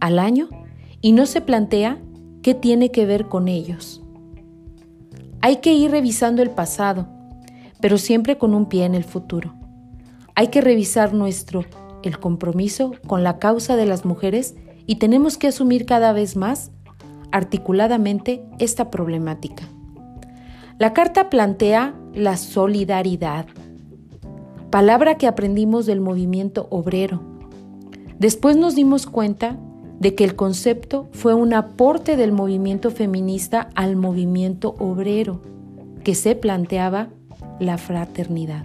al 0.01 0.19
año, 0.19 0.49
y 1.01 1.13
no 1.13 1.27
se 1.27 1.41
plantea 1.41 1.99
qué 2.43 2.55
tiene 2.55 2.91
que 2.91 3.07
ver 3.07 3.29
con 3.29 3.49
ellos. 3.49 4.03
Hay 5.41 5.57
que 5.57 5.75
ir 5.75 5.91
revisando 5.91 6.43
el 6.43 6.51
pasado, 6.51 7.07
pero 7.81 7.99
siempre 7.99 8.39
con 8.39 8.55
un 8.55 8.67
pie 8.67 8.85
en 8.85 8.95
el 8.95 9.05
futuro. 9.05 9.55
Hay 10.35 10.49
que 10.49 10.61
revisar 10.61 11.15
nuestro 11.15 11.65
el 12.03 12.19
compromiso 12.19 12.93
con 13.07 13.23
la 13.23 13.39
causa 13.39 13.77
de 13.77 13.87
las 13.87 14.05
mujeres 14.05 14.55
y 14.87 14.97
tenemos 14.97 15.37
que 15.37 15.49
asumir 15.49 15.85
cada 15.85 16.13
vez 16.13 16.37
más 16.37 16.71
articuladamente 17.31 18.43
esta 18.59 18.91
problemática. 18.91 19.65
La 20.79 20.93
carta 20.93 21.29
plantea 21.29 21.95
la 22.15 22.37
solidaridad, 22.37 23.47
palabra 24.71 25.17
que 25.17 25.27
aprendimos 25.27 25.87
del 25.87 26.01
movimiento 26.01 26.67
obrero. 26.71 27.23
Después 28.19 28.57
nos 28.57 28.75
dimos 28.75 29.07
cuenta 29.07 29.57
de 30.01 30.15
que 30.15 30.25
el 30.25 30.37
concepto 30.37 31.09
fue 31.13 31.35
un 31.35 31.55
aporte 31.55 32.17
del 32.17 32.33
movimiento 32.33 32.91
feminista 32.91 33.71
al 33.75 33.97
movimiento 33.97 34.77
obrero, 34.79 35.41
que 36.05 36.15
se 36.15 36.35
planteaba 36.35 37.09
la 37.59 37.79
fraternidad. 37.79 38.65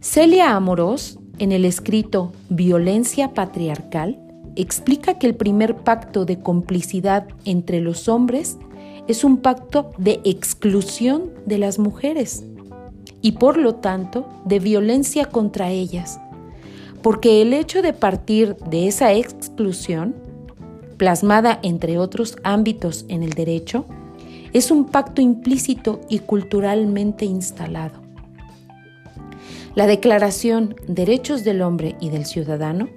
Celia 0.00 0.54
Amorós, 0.54 1.18
en 1.38 1.52
el 1.52 1.64
escrito 1.64 2.32
Violencia 2.48 3.34
Patriarcal, 3.34 4.20
explica 4.56 5.18
que 5.18 5.26
el 5.26 5.34
primer 5.34 5.76
pacto 5.76 6.24
de 6.24 6.40
complicidad 6.40 7.26
entre 7.44 7.80
los 7.80 8.08
hombres 8.08 8.58
es 9.06 9.24
un 9.24 9.38
pacto 9.38 9.90
de 9.98 10.20
exclusión 10.24 11.30
de 11.46 11.58
las 11.58 11.78
mujeres 11.78 12.44
y 13.20 13.32
por 13.32 13.56
lo 13.56 13.76
tanto 13.76 14.28
de 14.44 14.58
violencia 14.58 15.26
contra 15.26 15.70
ellas, 15.70 16.20
porque 17.02 17.42
el 17.42 17.52
hecho 17.52 17.82
de 17.82 17.92
partir 17.92 18.56
de 18.56 18.88
esa 18.88 19.12
exclusión, 19.12 20.14
plasmada 20.96 21.58
entre 21.62 21.98
otros 21.98 22.36
ámbitos 22.42 23.04
en 23.08 23.22
el 23.22 23.30
derecho, 23.30 23.86
es 24.52 24.70
un 24.70 24.86
pacto 24.86 25.20
implícito 25.20 26.00
y 26.08 26.20
culturalmente 26.20 27.24
instalado. 27.24 28.00
La 29.74 29.86
Declaración 29.86 30.74
Derechos 30.88 31.44
del 31.44 31.62
Hombre 31.62 31.96
y 32.00 32.10
del 32.10 32.26
Ciudadano 32.26 32.88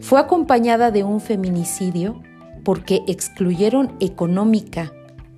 fue 0.00 0.20
acompañada 0.20 0.90
de 0.90 1.04
un 1.04 1.20
feminicidio 1.20 2.22
porque 2.64 3.02
excluyeron 3.06 3.92
económica, 4.00 4.92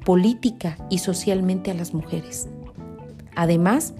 política 0.04 0.76
y 0.90 0.98
socialmente 0.98 1.70
a 1.70 1.74
las 1.74 1.92
mujeres. 1.92 2.48
Además, 3.34 3.94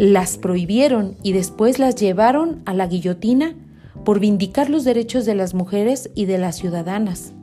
las 0.00 0.38
prohibieron 0.38 1.18
y 1.22 1.32
después 1.32 1.78
las 1.78 1.94
llevaron 1.94 2.62
a 2.64 2.72
la 2.72 2.86
guillotina 2.86 3.54
por 4.02 4.18
vindicar 4.18 4.70
los 4.70 4.82
derechos 4.82 5.26
de 5.26 5.34
las 5.34 5.52
mujeres 5.52 6.08
y 6.14 6.24
de 6.24 6.38
las 6.38 6.56
ciudadanas. 6.56 7.34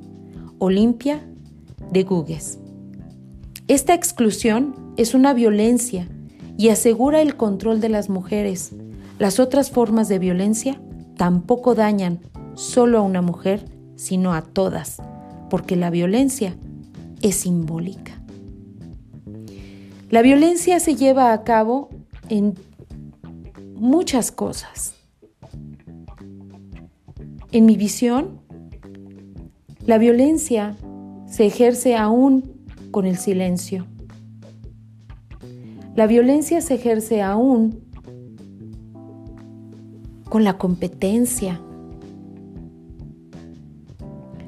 Olimpia 0.57 1.21
de 1.91 2.01
Gugues. 2.01 2.57
Esta 3.67 3.93
exclusión 3.93 4.73
es 4.97 5.13
una 5.13 5.35
violencia 5.35 6.07
y 6.57 6.69
asegura 6.69 7.21
el 7.21 7.37
control 7.37 7.79
de 7.79 7.89
las 7.89 8.09
mujeres. 8.09 8.71
Las 9.19 9.39
otras 9.39 9.69
formas 9.69 10.09
de 10.09 10.17
violencia 10.17 10.81
tampoco 11.15 11.75
dañan 11.75 12.21
solo 12.55 12.97
a 12.97 13.03
una 13.03 13.21
mujer, 13.21 13.65
sino 13.97 14.33
a 14.33 14.41
todas, 14.41 14.97
porque 15.51 15.75
la 15.75 15.91
violencia 15.91 16.55
es 17.21 17.35
simbólica. 17.35 18.19
La 20.09 20.23
violencia 20.23 20.79
se 20.79 20.95
lleva 20.95 21.33
a 21.33 21.43
cabo 21.43 21.89
en 22.29 22.55
muchas 23.75 24.31
cosas. 24.31 24.95
En 27.51 27.65
mi 27.65 27.77
visión, 27.77 28.39
la 29.85 29.97
violencia 29.97 30.75
se 31.27 31.45
ejerce 31.45 31.95
aún 31.95 32.43
con 32.91 33.05
el 33.05 33.17
silencio. 33.17 33.85
La 35.95 36.07
violencia 36.07 36.61
se 36.61 36.75
ejerce 36.75 37.21
aún 37.21 37.83
con 40.29 40.43
la 40.43 40.57
competencia. 40.57 41.61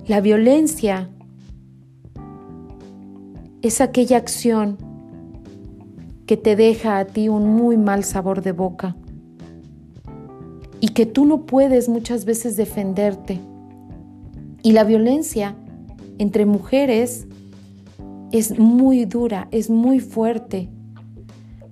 La 0.08 0.22
violencia 0.22 1.10
es 3.62 3.82
aquella 3.82 4.18
acción 4.18 4.89
que 6.30 6.38
te 6.38 6.56
deja 6.56 7.00
a 7.00 7.06
ti 7.06 7.28
un 7.28 7.56
muy 7.56 7.76
mal 7.76 8.04
sabor 8.04 8.44
de 8.44 8.52
boca 8.52 8.96
y 10.80 10.90
que 10.90 11.08
tú 11.08 11.26
no 11.26 11.48
puedes 11.48 11.90
muchas 11.90 12.24
veces 12.24 12.56
defenderte. 12.56 13.40
Y 14.62 14.74
la 14.74 14.84
violencia 14.84 15.56
entre 16.20 16.46
mujeres 16.46 17.26
es 18.32 18.60
muy 18.60 19.06
dura, 19.06 19.48
es 19.50 19.72
muy 19.72 20.00
fuerte, 20.00 20.70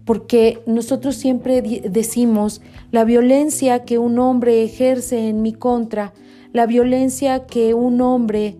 porque 0.05 0.59
nosotros 0.65 1.17
siempre 1.17 1.61
decimos 1.61 2.63
la 2.89 3.03
violencia 3.03 3.83
que 3.83 3.99
un 3.99 4.17
hombre 4.17 4.63
ejerce 4.63 5.29
en 5.29 5.43
mi 5.43 5.53
contra, 5.53 6.13
la 6.51 6.65
violencia 6.65 7.45
que 7.45 7.75
un 7.75 8.01
hombre 8.01 8.57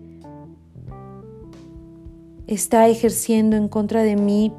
está 2.46 2.86
ejerciendo 2.86 3.56
en 3.56 3.66
contra 3.66 4.04
de 4.04 4.14
mí 4.14 4.52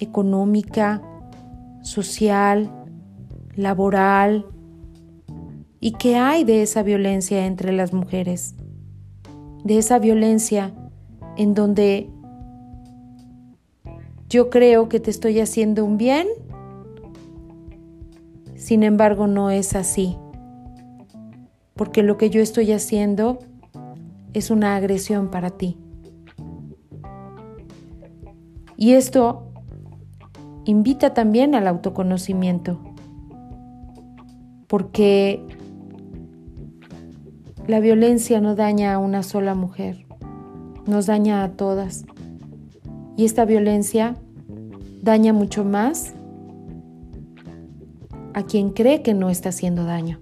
económica, 0.00 1.02
social, 1.82 2.70
laboral. 3.54 4.46
¿Y 5.78 5.92
qué 5.92 6.16
hay 6.16 6.44
de 6.44 6.62
esa 6.62 6.82
violencia 6.82 7.46
entre 7.46 7.72
las 7.72 7.92
mujeres? 7.92 8.54
De 9.64 9.78
esa 9.78 9.98
violencia 9.98 10.74
en 11.36 11.54
donde 11.54 12.10
yo 14.28 14.50
creo 14.50 14.88
que 14.88 15.00
te 15.00 15.10
estoy 15.10 15.40
haciendo 15.40 15.84
un 15.84 15.96
bien, 15.96 16.28
sin 18.54 18.82
embargo 18.82 19.26
no 19.26 19.50
es 19.50 19.74
así, 19.74 20.16
porque 21.74 22.02
lo 22.02 22.16
que 22.16 22.30
yo 22.30 22.40
estoy 22.40 22.72
haciendo 22.72 23.38
es 24.32 24.50
una 24.50 24.76
agresión 24.76 25.30
para 25.30 25.50
ti. 25.50 25.76
Y 28.76 28.92
esto 28.92 29.49
invita 30.70 31.14
también 31.14 31.54
al 31.54 31.66
autoconocimiento, 31.66 32.78
porque 34.68 35.44
la 37.66 37.80
violencia 37.80 38.40
no 38.40 38.54
daña 38.54 38.94
a 38.94 38.98
una 38.98 39.22
sola 39.22 39.54
mujer, 39.54 40.06
nos 40.86 41.06
daña 41.06 41.42
a 41.42 41.50
todas. 41.50 42.04
Y 43.16 43.24
esta 43.24 43.44
violencia 43.44 44.16
daña 45.02 45.32
mucho 45.32 45.64
más 45.64 46.14
a 48.32 48.44
quien 48.44 48.70
cree 48.70 49.02
que 49.02 49.12
no 49.12 49.28
está 49.28 49.48
haciendo 49.48 49.84
daño. 49.84 50.20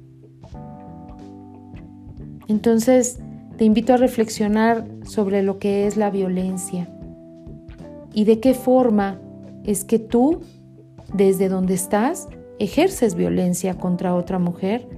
Entonces, 2.48 3.20
te 3.58 3.64
invito 3.66 3.92
a 3.92 3.98
reflexionar 3.98 4.86
sobre 5.04 5.42
lo 5.42 5.58
que 5.58 5.86
es 5.86 5.98
la 5.98 6.10
violencia 6.10 6.88
y 8.14 8.24
de 8.24 8.40
qué 8.40 8.54
forma 8.54 9.20
es 9.68 9.84
que 9.84 9.98
tú, 9.98 10.40
desde 11.12 11.50
donde 11.50 11.74
estás, 11.74 12.26
ejerces 12.58 13.14
violencia 13.14 13.74
contra 13.74 14.14
otra 14.14 14.38
mujer, 14.38 14.88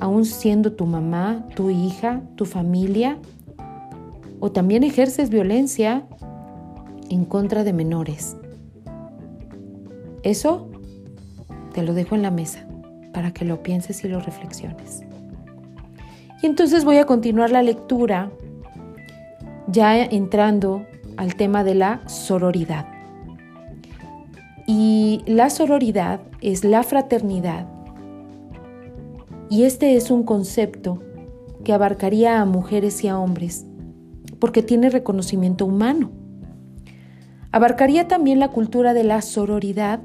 aun 0.00 0.24
siendo 0.24 0.72
tu 0.72 0.84
mamá, 0.84 1.46
tu 1.54 1.70
hija, 1.70 2.22
tu 2.34 2.44
familia, 2.44 3.18
o 4.40 4.50
también 4.50 4.82
ejerces 4.82 5.30
violencia 5.30 6.08
en 7.08 7.24
contra 7.24 7.62
de 7.62 7.72
menores. 7.72 8.36
Eso 10.24 10.70
te 11.72 11.84
lo 11.84 11.94
dejo 11.94 12.16
en 12.16 12.22
la 12.22 12.32
mesa 12.32 12.66
para 13.14 13.32
que 13.32 13.44
lo 13.44 13.62
pienses 13.62 14.04
y 14.04 14.08
lo 14.08 14.18
reflexiones. 14.18 15.02
Y 16.42 16.46
entonces 16.46 16.84
voy 16.84 16.96
a 16.96 17.06
continuar 17.06 17.50
la 17.50 17.62
lectura 17.62 18.32
ya 19.68 19.96
entrando 19.96 20.84
al 21.16 21.36
tema 21.36 21.62
de 21.62 21.76
la 21.76 22.08
sororidad. 22.08 22.95
Y 24.66 25.22
la 25.26 25.48
sororidad 25.48 26.20
es 26.40 26.64
la 26.64 26.82
fraternidad. 26.82 27.68
Y 29.48 29.62
este 29.62 29.94
es 29.94 30.10
un 30.10 30.24
concepto 30.24 31.00
que 31.64 31.72
abarcaría 31.72 32.40
a 32.40 32.44
mujeres 32.44 33.04
y 33.04 33.08
a 33.08 33.18
hombres, 33.18 33.64
porque 34.40 34.62
tiene 34.62 34.90
reconocimiento 34.90 35.66
humano. 35.66 36.10
Abarcaría 37.52 38.08
también 38.08 38.40
la 38.40 38.50
cultura 38.50 38.92
de 38.92 39.04
la 39.04 39.22
sororidad. 39.22 40.00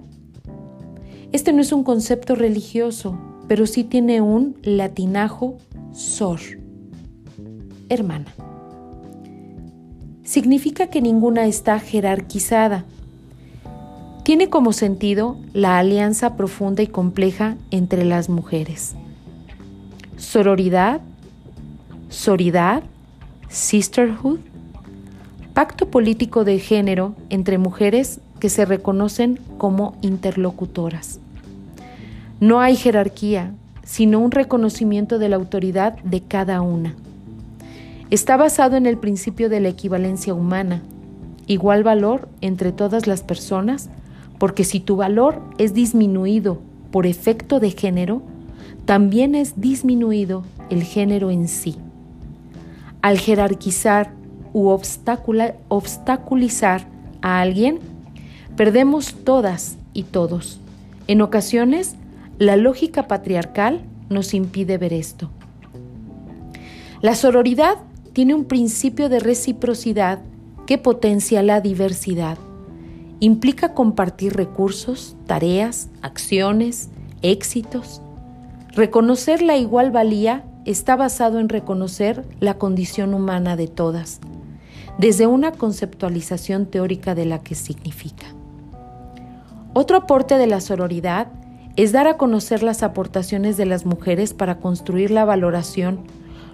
Este 1.32 1.54
no 1.54 1.62
es 1.62 1.72
un 1.72 1.84
concepto 1.84 2.36
religioso, 2.36 3.20
pero 3.48 3.66
sí 3.66 3.84
tiene 3.84 4.22
un 4.22 4.58
latinajo 4.64 5.58
sor, 5.92 6.40
hermana. 7.90 8.28
Significa 10.24 10.88
que 10.88 11.02
ninguna 11.02 11.46
está 11.48 11.80
jerarquizada. 11.80 12.86
Tiene 14.24 14.50
como 14.50 14.72
sentido 14.72 15.38
la 15.54 15.80
alianza 15.80 16.36
profunda 16.36 16.84
y 16.84 16.88
compleja 16.88 17.56
entre 17.72 18.06
las 18.06 18.30
mujeres. 18.30 18.96
Sororidad, 20.18 21.02
soridad, 22.10 22.84
sisterhood, 23.50 24.40
pacto 25.56 25.88
político 25.90 26.44
de 26.44 26.60
género 26.60 27.16
entre 27.30 27.58
mujeres 27.58 28.22
que 28.40 28.50
se 28.50 28.66
reconocen 28.66 29.40
como 29.58 29.98
interlocutoras. 30.02 31.20
No 32.40 32.60
hay 32.60 32.76
jerarquía, 32.76 33.54
sino 33.84 34.20
un 34.20 34.32
reconocimiento 34.32 35.18
de 35.18 35.30
la 35.30 35.36
autoridad 35.36 35.98
de 36.04 36.22
cada 36.22 36.62
una. 36.62 36.96
Está 38.12 38.38
basado 38.38 38.78
en 38.78 38.86
el 38.86 38.98
principio 38.98 39.50
de 39.50 39.62
la 39.62 39.70
equivalencia 39.70 40.34
humana, 40.34 40.82
igual 41.48 41.84
valor 41.84 42.30
entre 42.42 42.72
todas 42.72 43.08
las 43.08 43.24
personas, 43.24 43.90
porque 44.42 44.64
si 44.64 44.80
tu 44.80 44.96
valor 44.96 45.40
es 45.60 45.76
disminuido 45.76 46.58
por 46.90 47.06
efecto 47.06 47.60
de 47.60 47.70
género, 47.70 48.24
también 48.86 49.36
es 49.36 49.62
disminuido 49.62 50.44
el 50.72 50.82
género 50.82 51.30
en 51.30 51.48
sí. 51.48 51.76
Al 53.04 53.20
jerarquizar 53.20 54.16
u 54.52 54.70
obstaculizar 54.70 56.88
a 57.22 57.40
alguien, 57.40 57.82
perdemos 58.58 59.14
todas 59.14 59.78
y 59.94 60.06
todos. 60.06 60.60
En 61.06 61.22
ocasiones, 61.22 61.94
la 62.40 62.56
lógica 62.56 63.08
patriarcal 63.08 63.84
nos 64.10 64.34
impide 64.34 64.80
ver 64.80 64.94
esto. 64.94 65.30
La 67.04 67.14
sororidad 67.14 67.76
tiene 68.14 68.34
un 68.34 68.46
principio 68.46 69.08
de 69.08 69.20
reciprocidad 69.20 70.18
que 70.66 70.80
potencia 70.80 71.44
la 71.44 71.62
diversidad. 71.62 72.40
Implica 73.24 73.76
compartir 73.76 74.34
recursos, 74.34 75.16
tareas, 75.28 75.90
acciones, 76.02 76.90
éxitos. 77.22 78.02
Reconocer 78.72 79.44
la 79.44 79.58
igual 79.58 79.92
valía 79.92 80.44
está 80.66 80.96
basado 80.96 81.38
en 81.40 81.48
reconocer 81.48 82.26
la 82.40 82.56
condición 82.56 83.14
humana 83.14 83.56
de 83.56 83.68
todas, 83.68 84.22
desde 84.98 85.28
una 85.28 85.52
conceptualización 85.52 86.66
teórica 86.66 87.14
de 87.14 87.26
la 87.26 87.44
que 87.44 87.54
significa. 87.54 88.26
Otro 89.74 89.98
aporte 89.98 90.40
de 90.40 90.48
la 90.48 90.60
sororidad 90.60 91.28
es 91.76 91.92
dar 91.92 92.08
a 92.08 92.18
conocer 92.18 92.64
las 92.64 92.82
aportaciones 92.82 93.56
de 93.56 93.68
las 93.68 93.86
mujeres 93.86 94.34
para 94.34 94.58
construir 94.58 95.12
la 95.12 95.26
valoración 95.26 96.00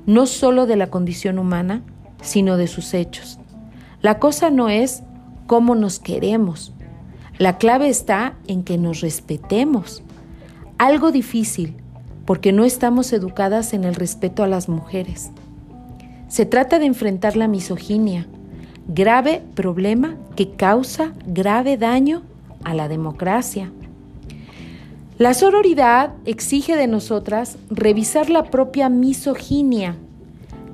no 0.06 0.25
solo 0.25 0.65
de 0.65 0.75
la 0.75 0.88
condición 0.88 1.39
humana, 1.39 1.82
sino 2.21 2.58
de 2.58 2.67
sus 2.67 2.93
hechos. 2.93 3.39
La 4.01 4.19
cosa 4.19 4.49
no 4.49 4.67
es 4.67 5.03
cómo 5.47 5.73
nos 5.73 5.99
queremos, 5.99 6.73
la 7.39 7.57
clave 7.57 7.89
está 7.89 8.36
en 8.47 8.63
que 8.63 8.77
nos 8.77 9.01
respetemos. 9.01 10.03
Algo 10.77 11.12
difícil, 11.12 11.75
porque 12.25 12.51
no 12.51 12.65
estamos 12.65 13.13
educadas 13.13 13.73
en 13.73 13.83
el 13.83 13.95
respeto 13.95 14.43
a 14.43 14.47
las 14.47 14.69
mujeres. 14.69 15.31
Se 16.27 16.45
trata 16.45 16.77
de 16.77 16.86
enfrentar 16.86 17.36
la 17.38 17.47
misoginia, 17.47 18.27
grave 18.88 19.43
problema 19.55 20.15
que 20.36 20.51
causa 20.51 21.13
grave 21.25 21.77
daño 21.77 22.23
a 22.63 22.73
la 22.73 22.88
democracia. 22.88 23.71
La 25.17 25.33
sororidad 25.33 26.13
exige 26.25 26.75
de 26.75 26.88
nosotras 26.88 27.57
revisar 27.69 28.29
la 28.29 28.45
propia 28.45 28.89
misoginia. 28.89 29.95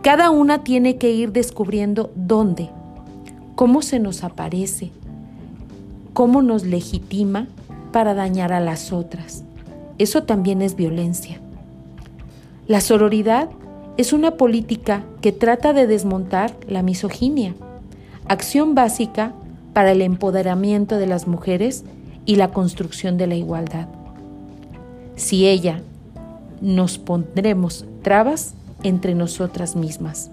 Cada 0.01 0.31
una 0.31 0.63
tiene 0.63 0.97
que 0.97 1.11
ir 1.11 1.31
descubriendo 1.31 2.11
dónde, 2.15 2.69
cómo 3.55 3.81
se 3.81 3.99
nos 3.99 4.23
aparece, 4.23 4.91
cómo 6.13 6.41
nos 6.41 6.63
legitima 6.63 7.47
para 7.91 8.13
dañar 8.13 8.53
a 8.53 8.59
las 8.59 8.91
otras. 8.91 9.43
Eso 9.97 10.23
también 10.23 10.61
es 10.61 10.75
violencia. 10.75 11.39
La 12.67 12.81
sororidad 12.81 13.49
es 13.97 14.13
una 14.13 14.31
política 14.31 15.03
que 15.21 15.31
trata 15.31 15.73
de 15.73 15.85
desmontar 15.85 16.55
la 16.67 16.81
misoginia, 16.81 17.53
acción 18.27 18.73
básica 18.73 19.33
para 19.73 19.91
el 19.91 20.01
empoderamiento 20.01 20.97
de 20.97 21.07
las 21.07 21.27
mujeres 21.27 21.83
y 22.25 22.37
la 22.37 22.51
construcción 22.51 23.17
de 23.17 23.27
la 23.27 23.35
igualdad. 23.35 23.87
Si 25.15 25.47
ella 25.47 25.81
nos 26.61 26.97
pondremos 26.97 27.85
trabas 28.01 28.53
entre 28.83 29.15
nosotras 29.15 29.75
mismas. 29.75 30.31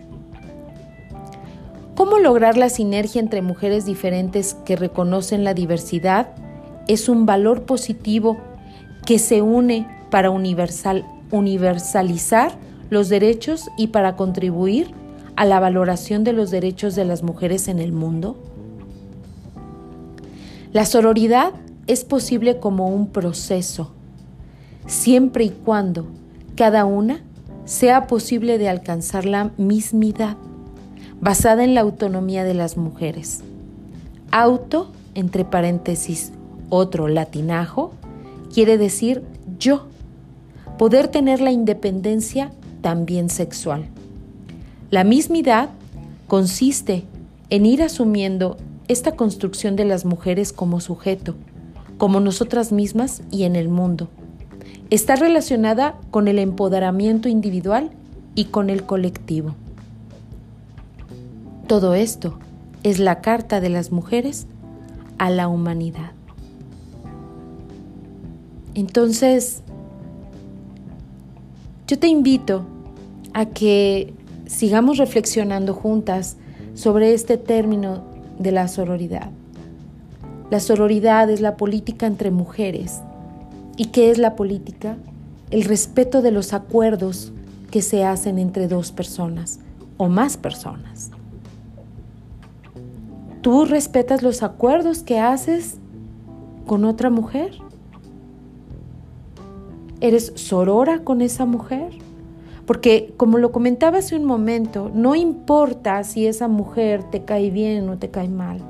¿Cómo 1.94 2.18
lograr 2.18 2.56
la 2.56 2.68
sinergia 2.70 3.20
entre 3.20 3.42
mujeres 3.42 3.84
diferentes 3.84 4.54
que 4.64 4.76
reconocen 4.76 5.44
la 5.44 5.54
diversidad? 5.54 6.28
Es 6.88 7.08
un 7.08 7.26
valor 7.26 7.62
positivo 7.62 8.38
que 9.06 9.18
se 9.18 9.42
une 9.42 9.86
para 10.10 10.30
universal, 10.30 11.04
universalizar 11.30 12.52
los 12.90 13.08
derechos 13.08 13.68
y 13.76 13.88
para 13.88 14.16
contribuir 14.16 14.92
a 15.36 15.44
la 15.44 15.60
valoración 15.60 16.24
de 16.24 16.32
los 16.32 16.50
derechos 16.50 16.94
de 16.94 17.04
las 17.04 17.22
mujeres 17.22 17.68
en 17.68 17.78
el 17.78 17.92
mundo? 17.92 18.36
La 20.72 20.84
sororidad 20.84 21.52
es 21.86 22.04
posible 22.04 22.58
como 22.58 22.88
un 22.88 23.08
proceso 23.08 23.92
siempre 24.86 25.44
y 25.44 25.50
cuando 25.50 26.06
cada 26.56 26.84
una 26.84 27.22
sea 27.64 28.06
posible 28.06 28.58
de 28.58 28.68
alcanzar 28.68 29.24
la 29.24 29.52
mismidad, 29.56 30.36
basada 31.20 31.64
en 31.64 31.74
la 31.74 31.82
autonomía 31.82 32.44
de 32.44 32.54
las 32.54 32.76
mujeres. 32.76 33.42
Auto, 34.30 34.90
entre 35.14 35.44
paréntesis, 35.44 36.32
otro 36.68 37.08
latinajo, 37.08 37.92
quiere 38.52 38.78
decir 38.78 39.22
yo. 39.58 39.86
Poder 40.78 41.08
tener 41.08 41.40
la 41.40 41.50
independencia 41.50 42.52
también 42.80 43.28
sexual. 43.28 43.86
La 44.90 45.04
mismidad 45.04 45.70
consiste 46.26 47.04
en 47.50 47.66
ir 47.66 47.82
asumiendo 47.82 48.56
esta 48.88 49.12
construcción 49.12 49.76
de 49.76 49.84
las 49.84 50.04
mujeres 50.04 50.52
como 50.52 50.80
sujeto, 50.80 51.34
como 51.98 52.20
nosotras 52.20 52.72
mismas 52.72 53.22
y 53.30 53.44
en 53.44 53.56
el 53.56 53.68
mundo. 53.68 54.08
Está 54.88 55.16
relacionada 55.16 55.96
con 56.10 56.28
el 56.28 56.38
empoderamiento 56.38 57.28
individual 57.28 57.90
y 58.34 58.46
con 58.46 58.70
el 58.70 58.84
colectivo. 58.84 59.54
Todo 61.70 61.94
esto 61.94 62.36
es 62.82 62.98
la 62.98 63.20
carta 63.20 63.60
de 63.60 63.68
las 63.68 63.92
mujeres 63.92 64.48
a 65.18 65.30
la 65.30 65.46
humanidad. 65.46 66.10
Entonces, 68.74 69.62
yo 71.86 71.96
te 71.96 72.08
invito 72.08 72.64
a 73.34 73.46
que 73.46 74.12
sigamos 74.46 74.98
reflexionando 74.98 75.72
juntas 75.72 76.38
sobre 76.74 77.14
este 77.14 77.36
término 77.36 78.02
de 78.40 78.50
la 78.50 78.66
sororidad. 78.66 79.30
La 80.50 80.58
sororidad 80.58 81.30
es 81.30 81.40
la 81.40 81.56
política 81.56 82.08
entre 82.08 82.32
mujeres. 82.32 82.98
¿Y 83.76 83.92
qué 83.92 84.10
es 84.10 84.18
la 84.18 84.34
política? 84.34 84.96
El 85.52 85.62
respeto 85.62 86.20
de 86.20 86.32
los 86.32 86.52
acuerdos 86.52 87.30
que 87.70 87.80
se 87.80 88.02
hacen 88.02 88.40
entre 88.40 88.66
dos 88.66 88.90
personas 88.90 89.60
o 89.98 90.08
más 90.08 90.36
personas. 90.36 91.12
¿Tú 93.40 93.64
respetas 93.64 94.22
los 94.22 94.42
acuerdos 94.42 95.02
que 95.02 95.18
haces 95.18 95.78
con 96.66 96.84
otra 96.84 97.08
mujer? 97.08 97.52
¿Eres 100.02 100.32
sorora 100.34 101.04
con 101.04 101.22
esa 101.22 101.46
mujer? 101.46 101.90
Porque 102.66 103.14
como 103.16 103.38
lo 103.38 103.50
comentaba 103.50 103.98
hace 103.98 104.14
un 104.14 104.26
momento, 104.26 104.90
no 104.94 105.14
importa 105.14 106.04
si 106.04 106.26
esa 106.26 106.48
mujer 106.48 107.02
te 107.04 107.24
cae 107.24 107.50
bien 107.50 107.88
o 107.88 107.96
te 107.96 108.10
cae 108.10 108.28
mal. 108.28 108.60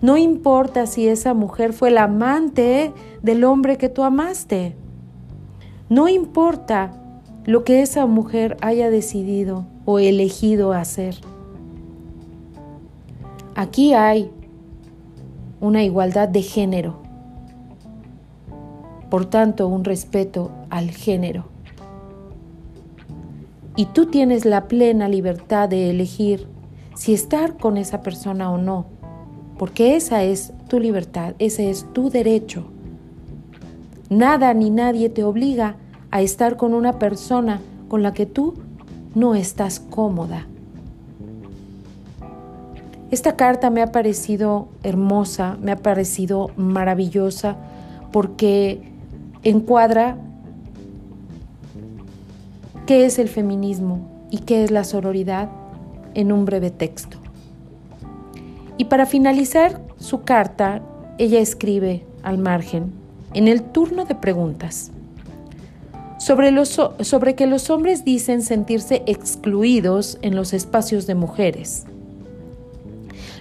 No 0.00 0.16
importa 0.16 0.86
si 0.86 1.08
esa 1.08 1.34
mujer 1.34 1.74
fue 1.74 1.90
la 1.90 2.04
amante 2.04 2.92
del 3.22 3.44
hombre 3.44 3.76
que 3.76 3.90
tú 3.90 4.02
amaste. 4.02 4.76
No 5.90 6.08
importa 6.08 6.90
lo 7.44 7.64
que 7.64 7.82
esa 7.82 8.06
mujer 8.06 8.56
haya 8.62 8.90
decidido 8.90 9.66
o 9.84 9.98
elegido 9.98 10.72
hacer. 10.72 11.16
Aquí 13.56 13.94
hay 13.94 14.30
una 15.60 15.82
igualdad 15.82 16.28
de 16.28 16.42
género, 16.42 17.00
por 19.10 19.26
tanto 19.26 19.66
un 19.66 19.82
respeto 19.82 20.52
al 20.70 20.90
género 20.92 21.56
y 23.76 23.84
tú 23.86 24.06
tienes 24.06 24.44
la 24.44 24.68
plena 24.68 25.08
libertad 25.08 25.68
de 25.68 25.90
elegir 25.90 26.48
si 26.94 27.12
estar 27.12 27.58
con 27.58 27.76
esa 27.76 28.00
persona 28.00 28.50
o 28.50 28.56
no, 28.56 28.86
porque 29.58 29.96
esa 29.96 30.22
es 30.22 30.52
tu 30.68 30.80
libertad, 30.80 31.34
ese 31.38 31.70
es 31.70 31.86
tu 31.92 32.08
derecho. 32.08 32.64
Nada 34.08 34.54
ni 34.54 34.70
nadie 34.70 35.10
te 35.10 35.24
obliga 35.24 35.76
a 36.10 36.22
estar 36.22 36.56
con 36.56 36.72
una 36.72 36.98
persona 36.98 37.60
con 37.88 38.02
la 38.02 38.14
que 38.14 38.24
tú 38.24 38.54
no 39.14 39.34
estás 39.34 39.78
cómoda. 39.78 40.46
Esta 43.10 43.36
carta 43.36 43.70
me 43.70 43.82
ha 43.82 43.92
parecido 43.92 44.68
hermosa, 44.82 45.56
me 45.60 45.70
ha 45.70 45.76
parecido 45.76 46.50
maravillosa, 46.56 47.56
porque 48.10 48.80
encuadra 49.44 50.16
qué 52.86 53.06
es 53.06 53.20
el 53.20 53.28
feminismo 53.28 54.26
y 54.30 54.38
qué 54.38 54.64
es 54.64 54.72
la 54.72 54.82
sororidad 54.82 55.48
en 56.14 56.32
un 56.32 56.44
breve 56.44 56.70
texto. 56.70 57.18
Y 58.76 58.86
para 58.86 59.06
finalizar 59.06 59.80
su 59.98 60.22
carta, 60.22 60.82
ella 61.18 61.38
escribe 61.40 62.04
al 62.24 62.38
margen, 62.38 62.92
en 63.34 63.46
el 63.46 63.62
turno 63.62 64.04
de 64.04 64.16
preguntas, 64.16 64.90
sobre, 66.18 66.52
sobre 66.66 67.34
que 67.36 67.46
los 67.46 67.70
hombres 67.70 68.04
dicen 68.04 68.42
sentirse 68.42 69.02
excluidos 69.06 70.18
en 70.22 70.34
los 70.34 70.52
espacios 70.52 71.06
de 71.06 71.14
mujeres. 71.14 71.86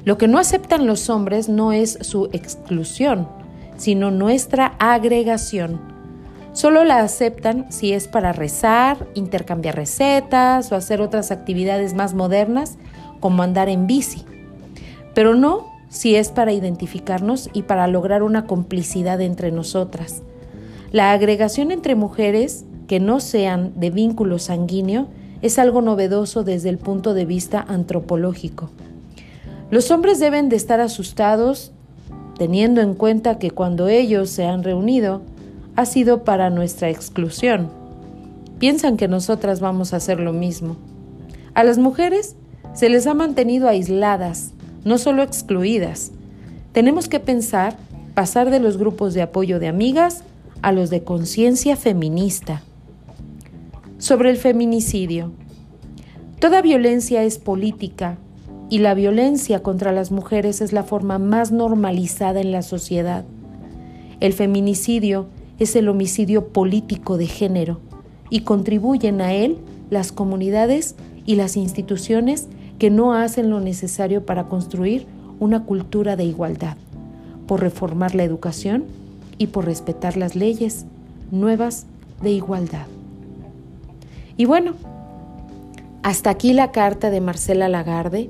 Lo 0.06 0.18
que 0.18 0.28
no 0.28 0.40
aceptan 0.40 0.88
los 0.88 1.10
hombres 1.10 1.50
no 1.50 1.74
es 1.74 1.98
su 2.02 2.30
exclusión, 2.32 3.28
sino 3.76 4.12
nuestra 4.12 4.76
agregación 4.80 5.96
Solo 6.56 6.86
la 6.86 7.00
aceptan 7.00 7.70
si 7.70 7.92
es 7.92 8.08
para 8.08 8.32
rezar, 8.32 9.10
intercambiar 9.14 9.76
recetas 9.76 10.72
o 10.72 10.76
hacer 10.76 11.02
otras 11.02 11.30
actividades 11.32 11.94
más 11.94 12.14
modernas 12.14 12.78
como 13.20 13.44
andar 13.44 13.68
en 13.68 13.88
bici. 13.88 14.24
Pero 15.14 15.36
no 15.36 15.66
si 15.90 16.16
es 16.16 16.30
para 16.30 16.54
identificarnos 16.54 17.50
y 17.52 17.64
para 17.64 17.88
lograr 17.88 18.24
una 18.24 18.48
complicidad 18.48 19.20
entre 19.20 19.52
nosotras. 19.52 20.24
La 20.94 21.12
agregación 21.12 21.72
entre 21.72 21.96
mujeres 21.96 22.64
que 22.88 23.02
no 23.02 23.20
sean 23.20 23.78
de 23.78 23.90
vínculo 23.90 24.40
sanguíneo 24.40 25.10
es 25.42 25.60
algo 25.60 25.82
novedoso 25.82 26.46
desde 26.46 26.70
el 26.70 26.78
punto 26.78 27.14
de 27.14 27.26
vista 27.26 27.66
antropológico. 27.68 28.70
Los 29.72 29.90
hombres 29.92 30.20
deben 30.20 30.50
de 30.50 30.56
estar 30.56 30.80
asustados 30.80 31.72
teniendo 32.38 32.82
en 32.82 32.94
cuenta 32.94 33.40
que 33.40 33.52
cuando 33.52 33.88
ellos 33.88 34.30
se 34.30 34.46
han 34.46 34.64
reunido, 34.64 35.22
ha 35.76 35.86
sido 35.86 36.24
para 36.24 36.50
nuestra 36.50 36.90
exclusión. 36.90 37.70
Piensan 38.60 38.98
que 38.98 39.08
nosotras 39.08 39.60
vamos 39.60 39.94
a 39.94 39.98
hacer 39.98 40.20
lo 40.20 40.34
mismo. 40.34 40.78
A 41.54 41.64
las 41.64 41.78
mujeres 41.78 42.36
se 42.74 42.90
les 42.90 43.08
ha 43.08 43.14
mantenido 43.14 43.68
aisladas, 43.68 44.52
no 44.84 44.98
solo 44.98 45.24
excluidas. 45.24 46.12
Tenemos 46.74 47.08
que 47.08 47.20
pensar 47.20 47.78
pasar 48.14 48.50
de 48.50 48.60
los 48.60 48.78
grupos 48.78 49.14
de 49.14 49.22
apoyo 49.22 49.60
de 49.60 49.68
amigas 49.68 50.24
a 50.62 50.72
los 50.72 50.90
de 50.90 51.04
conciencia 51.04 51.76
feminista. 51.76 52.64
Sobre 53.98 54.30
el 54.30 54.38
feminicidio. 54.38 55.32
Toda 56.40 56.62
violencia 56.62 57.24
es 57.24 57.40
política 57.40 58.18
y 58.70 58.80
la 58.80 58.94
violencia 58.94 59.62
contra 59.62 59.92
las 59.92 60.12
mujeres 60.12 60.62
es 60.62 60.74
la 60.74 60.84
forma 60.84 61.20
más 61.20 61.52
normalizada 61.52 62.42
en 62.42 62.52
la 62.52 62.62
sociedad. 62.62 63.26
El 64.20 64.34
feminicidio 64.34 65.28
es 65.60 65.76
el 65.76 65.88
homicidio 65.88 66.48
político 66.48 67.18
de 67.18 67.28
género 67.28 67.80
y 68.30 68.42
contribuyen 68.42 69.22
a 69.22 69.34
él 69.34 69.58
las 69.90 70.12
comunidades 70.12 70.96
y 71.26 71.36
las 71.36 71.58
instituciones 71.58 72.48
que 72.80 72.90
no 72.90 73.14
hacen 73.14 73.50
lo 73.50 73.60
necesario 73.60 74.26
para 74.26 74.46
construir 74.46 75.06
una 75.40 75.64
cultura 75.64 76.16
de 76.16 76.26
igualdad, 76.26 76.78
por 77.48 77.62
reformar 77.62 78.16
la 78.16 78.24
educación 78.24 78.86
y 79.38 79.48
por 79.48 79.66
respetar 79.66 80.18
las 80.18 80.36
leyes 80.36 80.86
nuevas 81.32 81.86
de 82.22 82.32
igualdad. 82.32 82.88
Y 84.38 84.46
bueno, 84.46 84.74
hasta 86.04 86.30
aquí 86.30 86.54
la 86.54 86.72
carta 86.72 87.10
de 87.10 87.22
Marcela 87.22 87.70
Lagarde. 87.70 88.30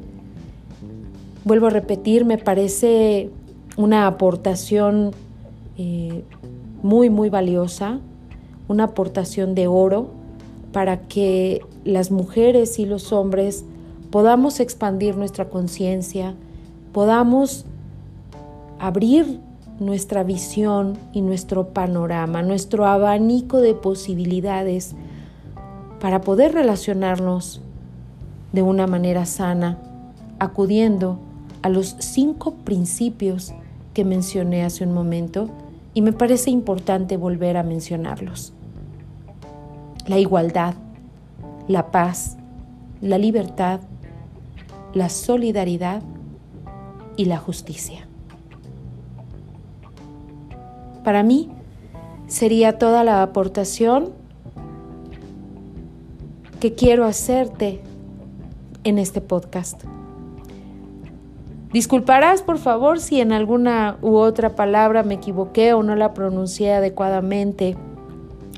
Vuelvo 1.45 1.67
a 1.67 1.69
repetir, 1.69 2.25
me 2.25 2.39
parece 2.39 3.29
una 3.77 4.08
aportación 4.08 5.12
eh, 5.77 6.23
muy, 6.81 7.12
muy 7.12 7.29
valiosa, 7.29 7.99
una 8.67 8.86
aportación 8.86 9.53
de 9.53 9.67
oro 9.67 10.08
para 10.71 11.01
que 11.01 11.62
las 11.84 12.10
mujeres 12.10 12.79
y 12.79 12.88
los 12.88 13.13
hombres 13.13 13.63
podamos 14.10 14.60
expandir 14.60 15.17
nuestra 15.17 15.47
conciencia, 15.47 16.34
podamos 16.93 17.65
abrir 18.79 19.39
nuestra 19.79 20.23
visión 20.23 20.97
y 21.13 21.21
nuestro 21.21 21.67
panorama, 21.67 22.41
nuestro 22.41 22.88
abanico 22.88 23.62
de 23.62 23.75
posibilidades 23.75 24.95
para 26.01 26.21
poder 26.21 26.53
relacionarnos 26.53 27.62
de 28.51 28.63
una 28.63 28.88
manera 28.88 29.27
sana, 29.27 29.77
acudiendo 30.39 31.19
a 31.65 31.69
los 31.69 31.95
cinco 31.97 32.54
principios 32.58 33.51
que 33.95 34.06
mencioné 34.06 34.63
hace 34.63 34.84
un 34.84 34.93
momento 34.93 35.49
y 35.95 36.04
me 36.04 36.13
parece 36.13 36.51
importante 36.51 37.17
volver 37.17 37.58
a 37.58 37.63
mencionarlos. 37.63 38.54
La 40.06 40.19
igualdad, 40.19 40.75
la 41.67 41.89
paz, 41.89 42.38
la 43.01 43.17
libertad, 43.17 43.80
la 44.93 45.10
solidaridad 45.10 46.04
y 47.17 47.25
la 47.25 47.39
justicia. 47.39 48.08
Para 51.04 51.23
mí 51.23 51.49
sería 52.28 52.78
toda 52.78 53.04
la 53.04 53.23
aportación 53.23 54.12
que 56.60 56.75
quiero 56.75 57.06
hacerte 57.06 57.82
en 58.84 58.99
este 58.99 59.19
podcast. 59.19 59.84
Disculparás, 61.76 62.42
por 62.42 62.58
favor, 62.58 63.02
si 63.02 63.20
en 63.20 63.34
alguna 63.34 63.98
u 64.02 64.16
otra 64.16 64.56
palabra 64.56 65.04
me 65.04 65.16
equivoqué 65.16 65.74
o 65.74 65.84
no 65.84 65.98
la 65.98 66.14
pronuncié 66.14 66.72
adecuadamente. 66.72 67.76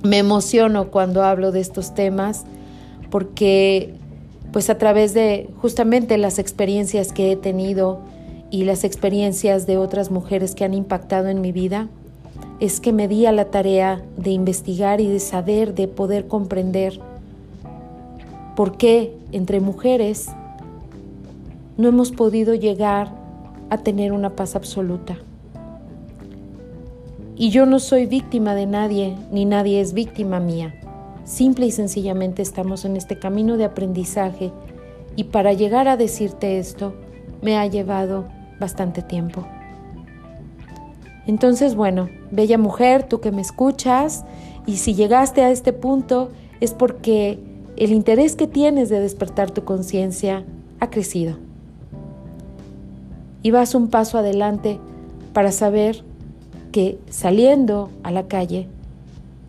Me 0.04 0.20
emociono 0.20 0.92
cuando 0.92 1.24
hablo 1.24 1.52
de 1.52 1.60
estos 1.60 1.96
temas 1.96 2.46
porque 3.10 3.96
pues 4.54 4.70
a 4.70 4.78
través 4.78 5.16
de 5.16 5.50
justamente 5.60 6.20
las 6.20 6.38
experiencias 6.38 7.12
que 7.12 7.32
he 7.32 7.36
tenido 7.36 8.02
y 8.52 8.66
las 8.66 8.84
experiencias 8.84 9.66
de 9.66 9.80
otras 9.80 10.12
mujeres 10.12 10.54
que 10.54 10.64
han 10.64 10.76
impactado 10.76 11.30
en 11.30 11.42
mi 11.42 11.52
vida 11.52 11.88
es 12.60 12.80
que 12.80 12.94
me 12.94 13.08
di 13.08 13.26
a 13.26 13.32
la 13.32 13.46
tarea 13.46 14.04
de 14.16 14.30
investigar 14.30 15.02
y 15.02 15.08
de 15.08 15.20
saber, 15.20 15.74
de 15.74 15.88
poder 15.88 16.28
comprender 16.28 17.00
por 18.56 18.78
qué 18.78 19.12
entre 19.32 19.60
mujeres 19.60 20.30
no 21.78 21.88
hemos 21.88 22.12
podido 22.12 22.56
llegar 22.56 23.12
a 23.70 23.78
tener 23.78 24.12
una 24.12 24.36
paz 24.36 24.56
absoluta. 24.56 25.18
Y 27.36 27.52
yo 27.52 27.68
no 27.68 27.80
soy 27.80 28.08
víctima 28.08 28.56
de 28.56 28.66
nadie, 28.66 29.16
ni 29.32 29.46
nadie 29.46 29.80
es 29.80 29.94
víctima 29.94 30.40
mía. 30.40 30.74
Simple 31.24 31.68
y 31.68 31.72
sencillamente 31.72 32.42
estamos 32.42 32.84
en 32.86 32.96
este 32.98 33.20
camino 33.20 33.58
de 33.58 33.66
aprendizaje 33.66 34.52
y 35.16 35.26
para 35.26 35.54
llegar 35.54 35.88
a 35.88 35.98
decirte 35.98 36.58
esto 36.58 36.96
me 37.42 37.58
ha 37.58 37.68
llevado 37.68 38.26
bastante 38.60 39.02
tiempo. 39.04 39.46
Entonces, 41.28 41.76
bueno, 41.76 42.10
bella 42.32 42.58
mujer, 42.58 43.04
tú 43.04 43.20
que 43.20 43.32
me 43.32 43.42
escuchas, 43.42 44.24
y 44.66 44.78
si 44.78 44.96
llegaste 44.96 45.44
a 45.44 45.52
este 45.52 45.74
punto 45.74 46.30
es 46.60 46.74
porque 46.74 47.40
el 47.76 47.92
interés 47.92 48.36
que 48.36 48.48
tienes 48.48 48.90
de 48.90 49.00
despertar 49.00 49.52
tu 49.52 49.63
conciencia 49.63 50.44
ha 50.80 50.90
crecido. 50.90 51.47
Y 53.48 53.52
vas 53.52 53.76
un 53.76 53.88
paso 53.88 54.18
adelante 54.18 54.78
para 55.32 55.54
saber 55.54 56.04
que 56.74 57.00
saliendo 57.10 57.90
a 58.04 58.12
la 58.12 58.28
calle 58.28 58.68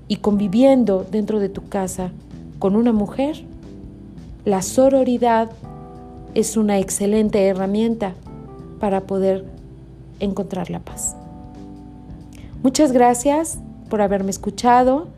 y 0.07 0.19
conviviendo 0.19 1.05
dentro 1.11 1.41
de 1.41 1.49
tu 1.49 1.69
casa 1.69 2.13
con 2.61 2.77
una 2.77 2.93
mujer, 2.93 3.43
la 4.45 4.63
sororidad 4.63 5.51
es 6.37 6.57
una 6.57 6.79
excelente 6.79 7.45
herramienta 7.45 8.15
para 8.79 9.01
poder 9.01 9.45
encontrar 10.21 10.71
la 10.71 10.79
paz. 10.79 11.17
Muchas 12.63 12.93
gracias 12.93 13.59
por 13.91 14.01
haberme 14.01 14.31
escuchado 14.31 15.09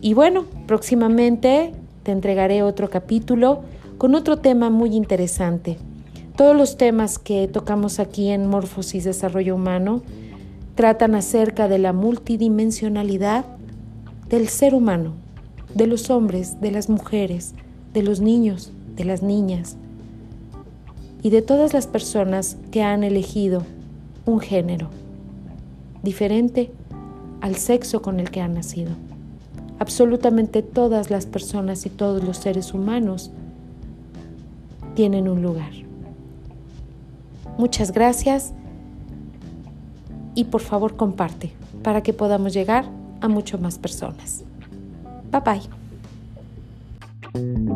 y 0.00 0.14
bueno, 0.14 0.46
próximamente 0.66 1.70
te 2.02 2.10
entregaré 2.10 2.64
otro 2.64 2.90
capítulo 2.90 3.60
con 3.96 4.16
otro 4.16 4.38
tema 4.38 4.70
muy 4.70 4.96
interesante. 4.96 5.78
Todos 6.36 6.56
los 6.56 6.76
temas 6.76 7.20
que 7.20 7.46
tocamos 7.46 8.00
aquí 8.00 8.30
en 8.30 8.48
Morfosis 8.48 9.04
Desarrollo 9.04 9.54
Humano 9.54 10.02
tratan 10.74 11.14
acerca 11.14 11.68
de 11.68 11.78
la 11.78 11.92
multidimensionalidad 11.92 13.44
del 14.28 14.48
ser 14.48 14.74
humano, 14.74 15.12
de 15.76 15.86
los 15.86 16.10
hombres, 16.10 16.60
de 16.60 16.72
las 16.72 16.88
mujeres, 16.88 17.54
de 17.92 18.02
los 18.02 18.20
niños, 18.20 18.72
de 18.96 19.04
las 19.04 19.22
niñas 19.22 19.76
y 21.22 21.30
de 21.30 21.40
todas 21.40 21.72
las 21.72 21.86
personas 21.86 22.56
que 22.72 22.82
han 22.82 23.04
elegido 23.04 23.62
un 24.26 24.40
género 24.40 24.88
diferente 26.02 26.72
al 27.42 27.54
sexo 27.54 28.02
con 28.02 28.18
el 28.18 28.32
que 28.32 28.40
han 28.40 28.54
nacido. 28.54 28.90
Absolutamente 29.78 30.62
todas 30.62 31.12
las 31.12 31.26
personas 31.26 31.86
y 31.86 31.90
todos 31.90 32.24
los 32.24 32.38
seres 32.38 32.74
humanos 32.74 33.30
tienen 34.96 35.28
un 35.28 35.40
lugar. 35.40 35.83
Muchas 37.58 37.92
gracias 37.92 38.52
y 40.34 40.44
por 40.44 40.60
favor 40.60 40.96
comparte 40.96 41.52
para 41.82 42.02
que 42.02 42.12
podamos 42.12 42.52
llegar 42.52 42.84
a 43.20 43.28
muchas 43.28 43.60
más 43.60 43.78
personas. 43.78 44.44
Bye 45.30 45.40
bye. 47.32 47.73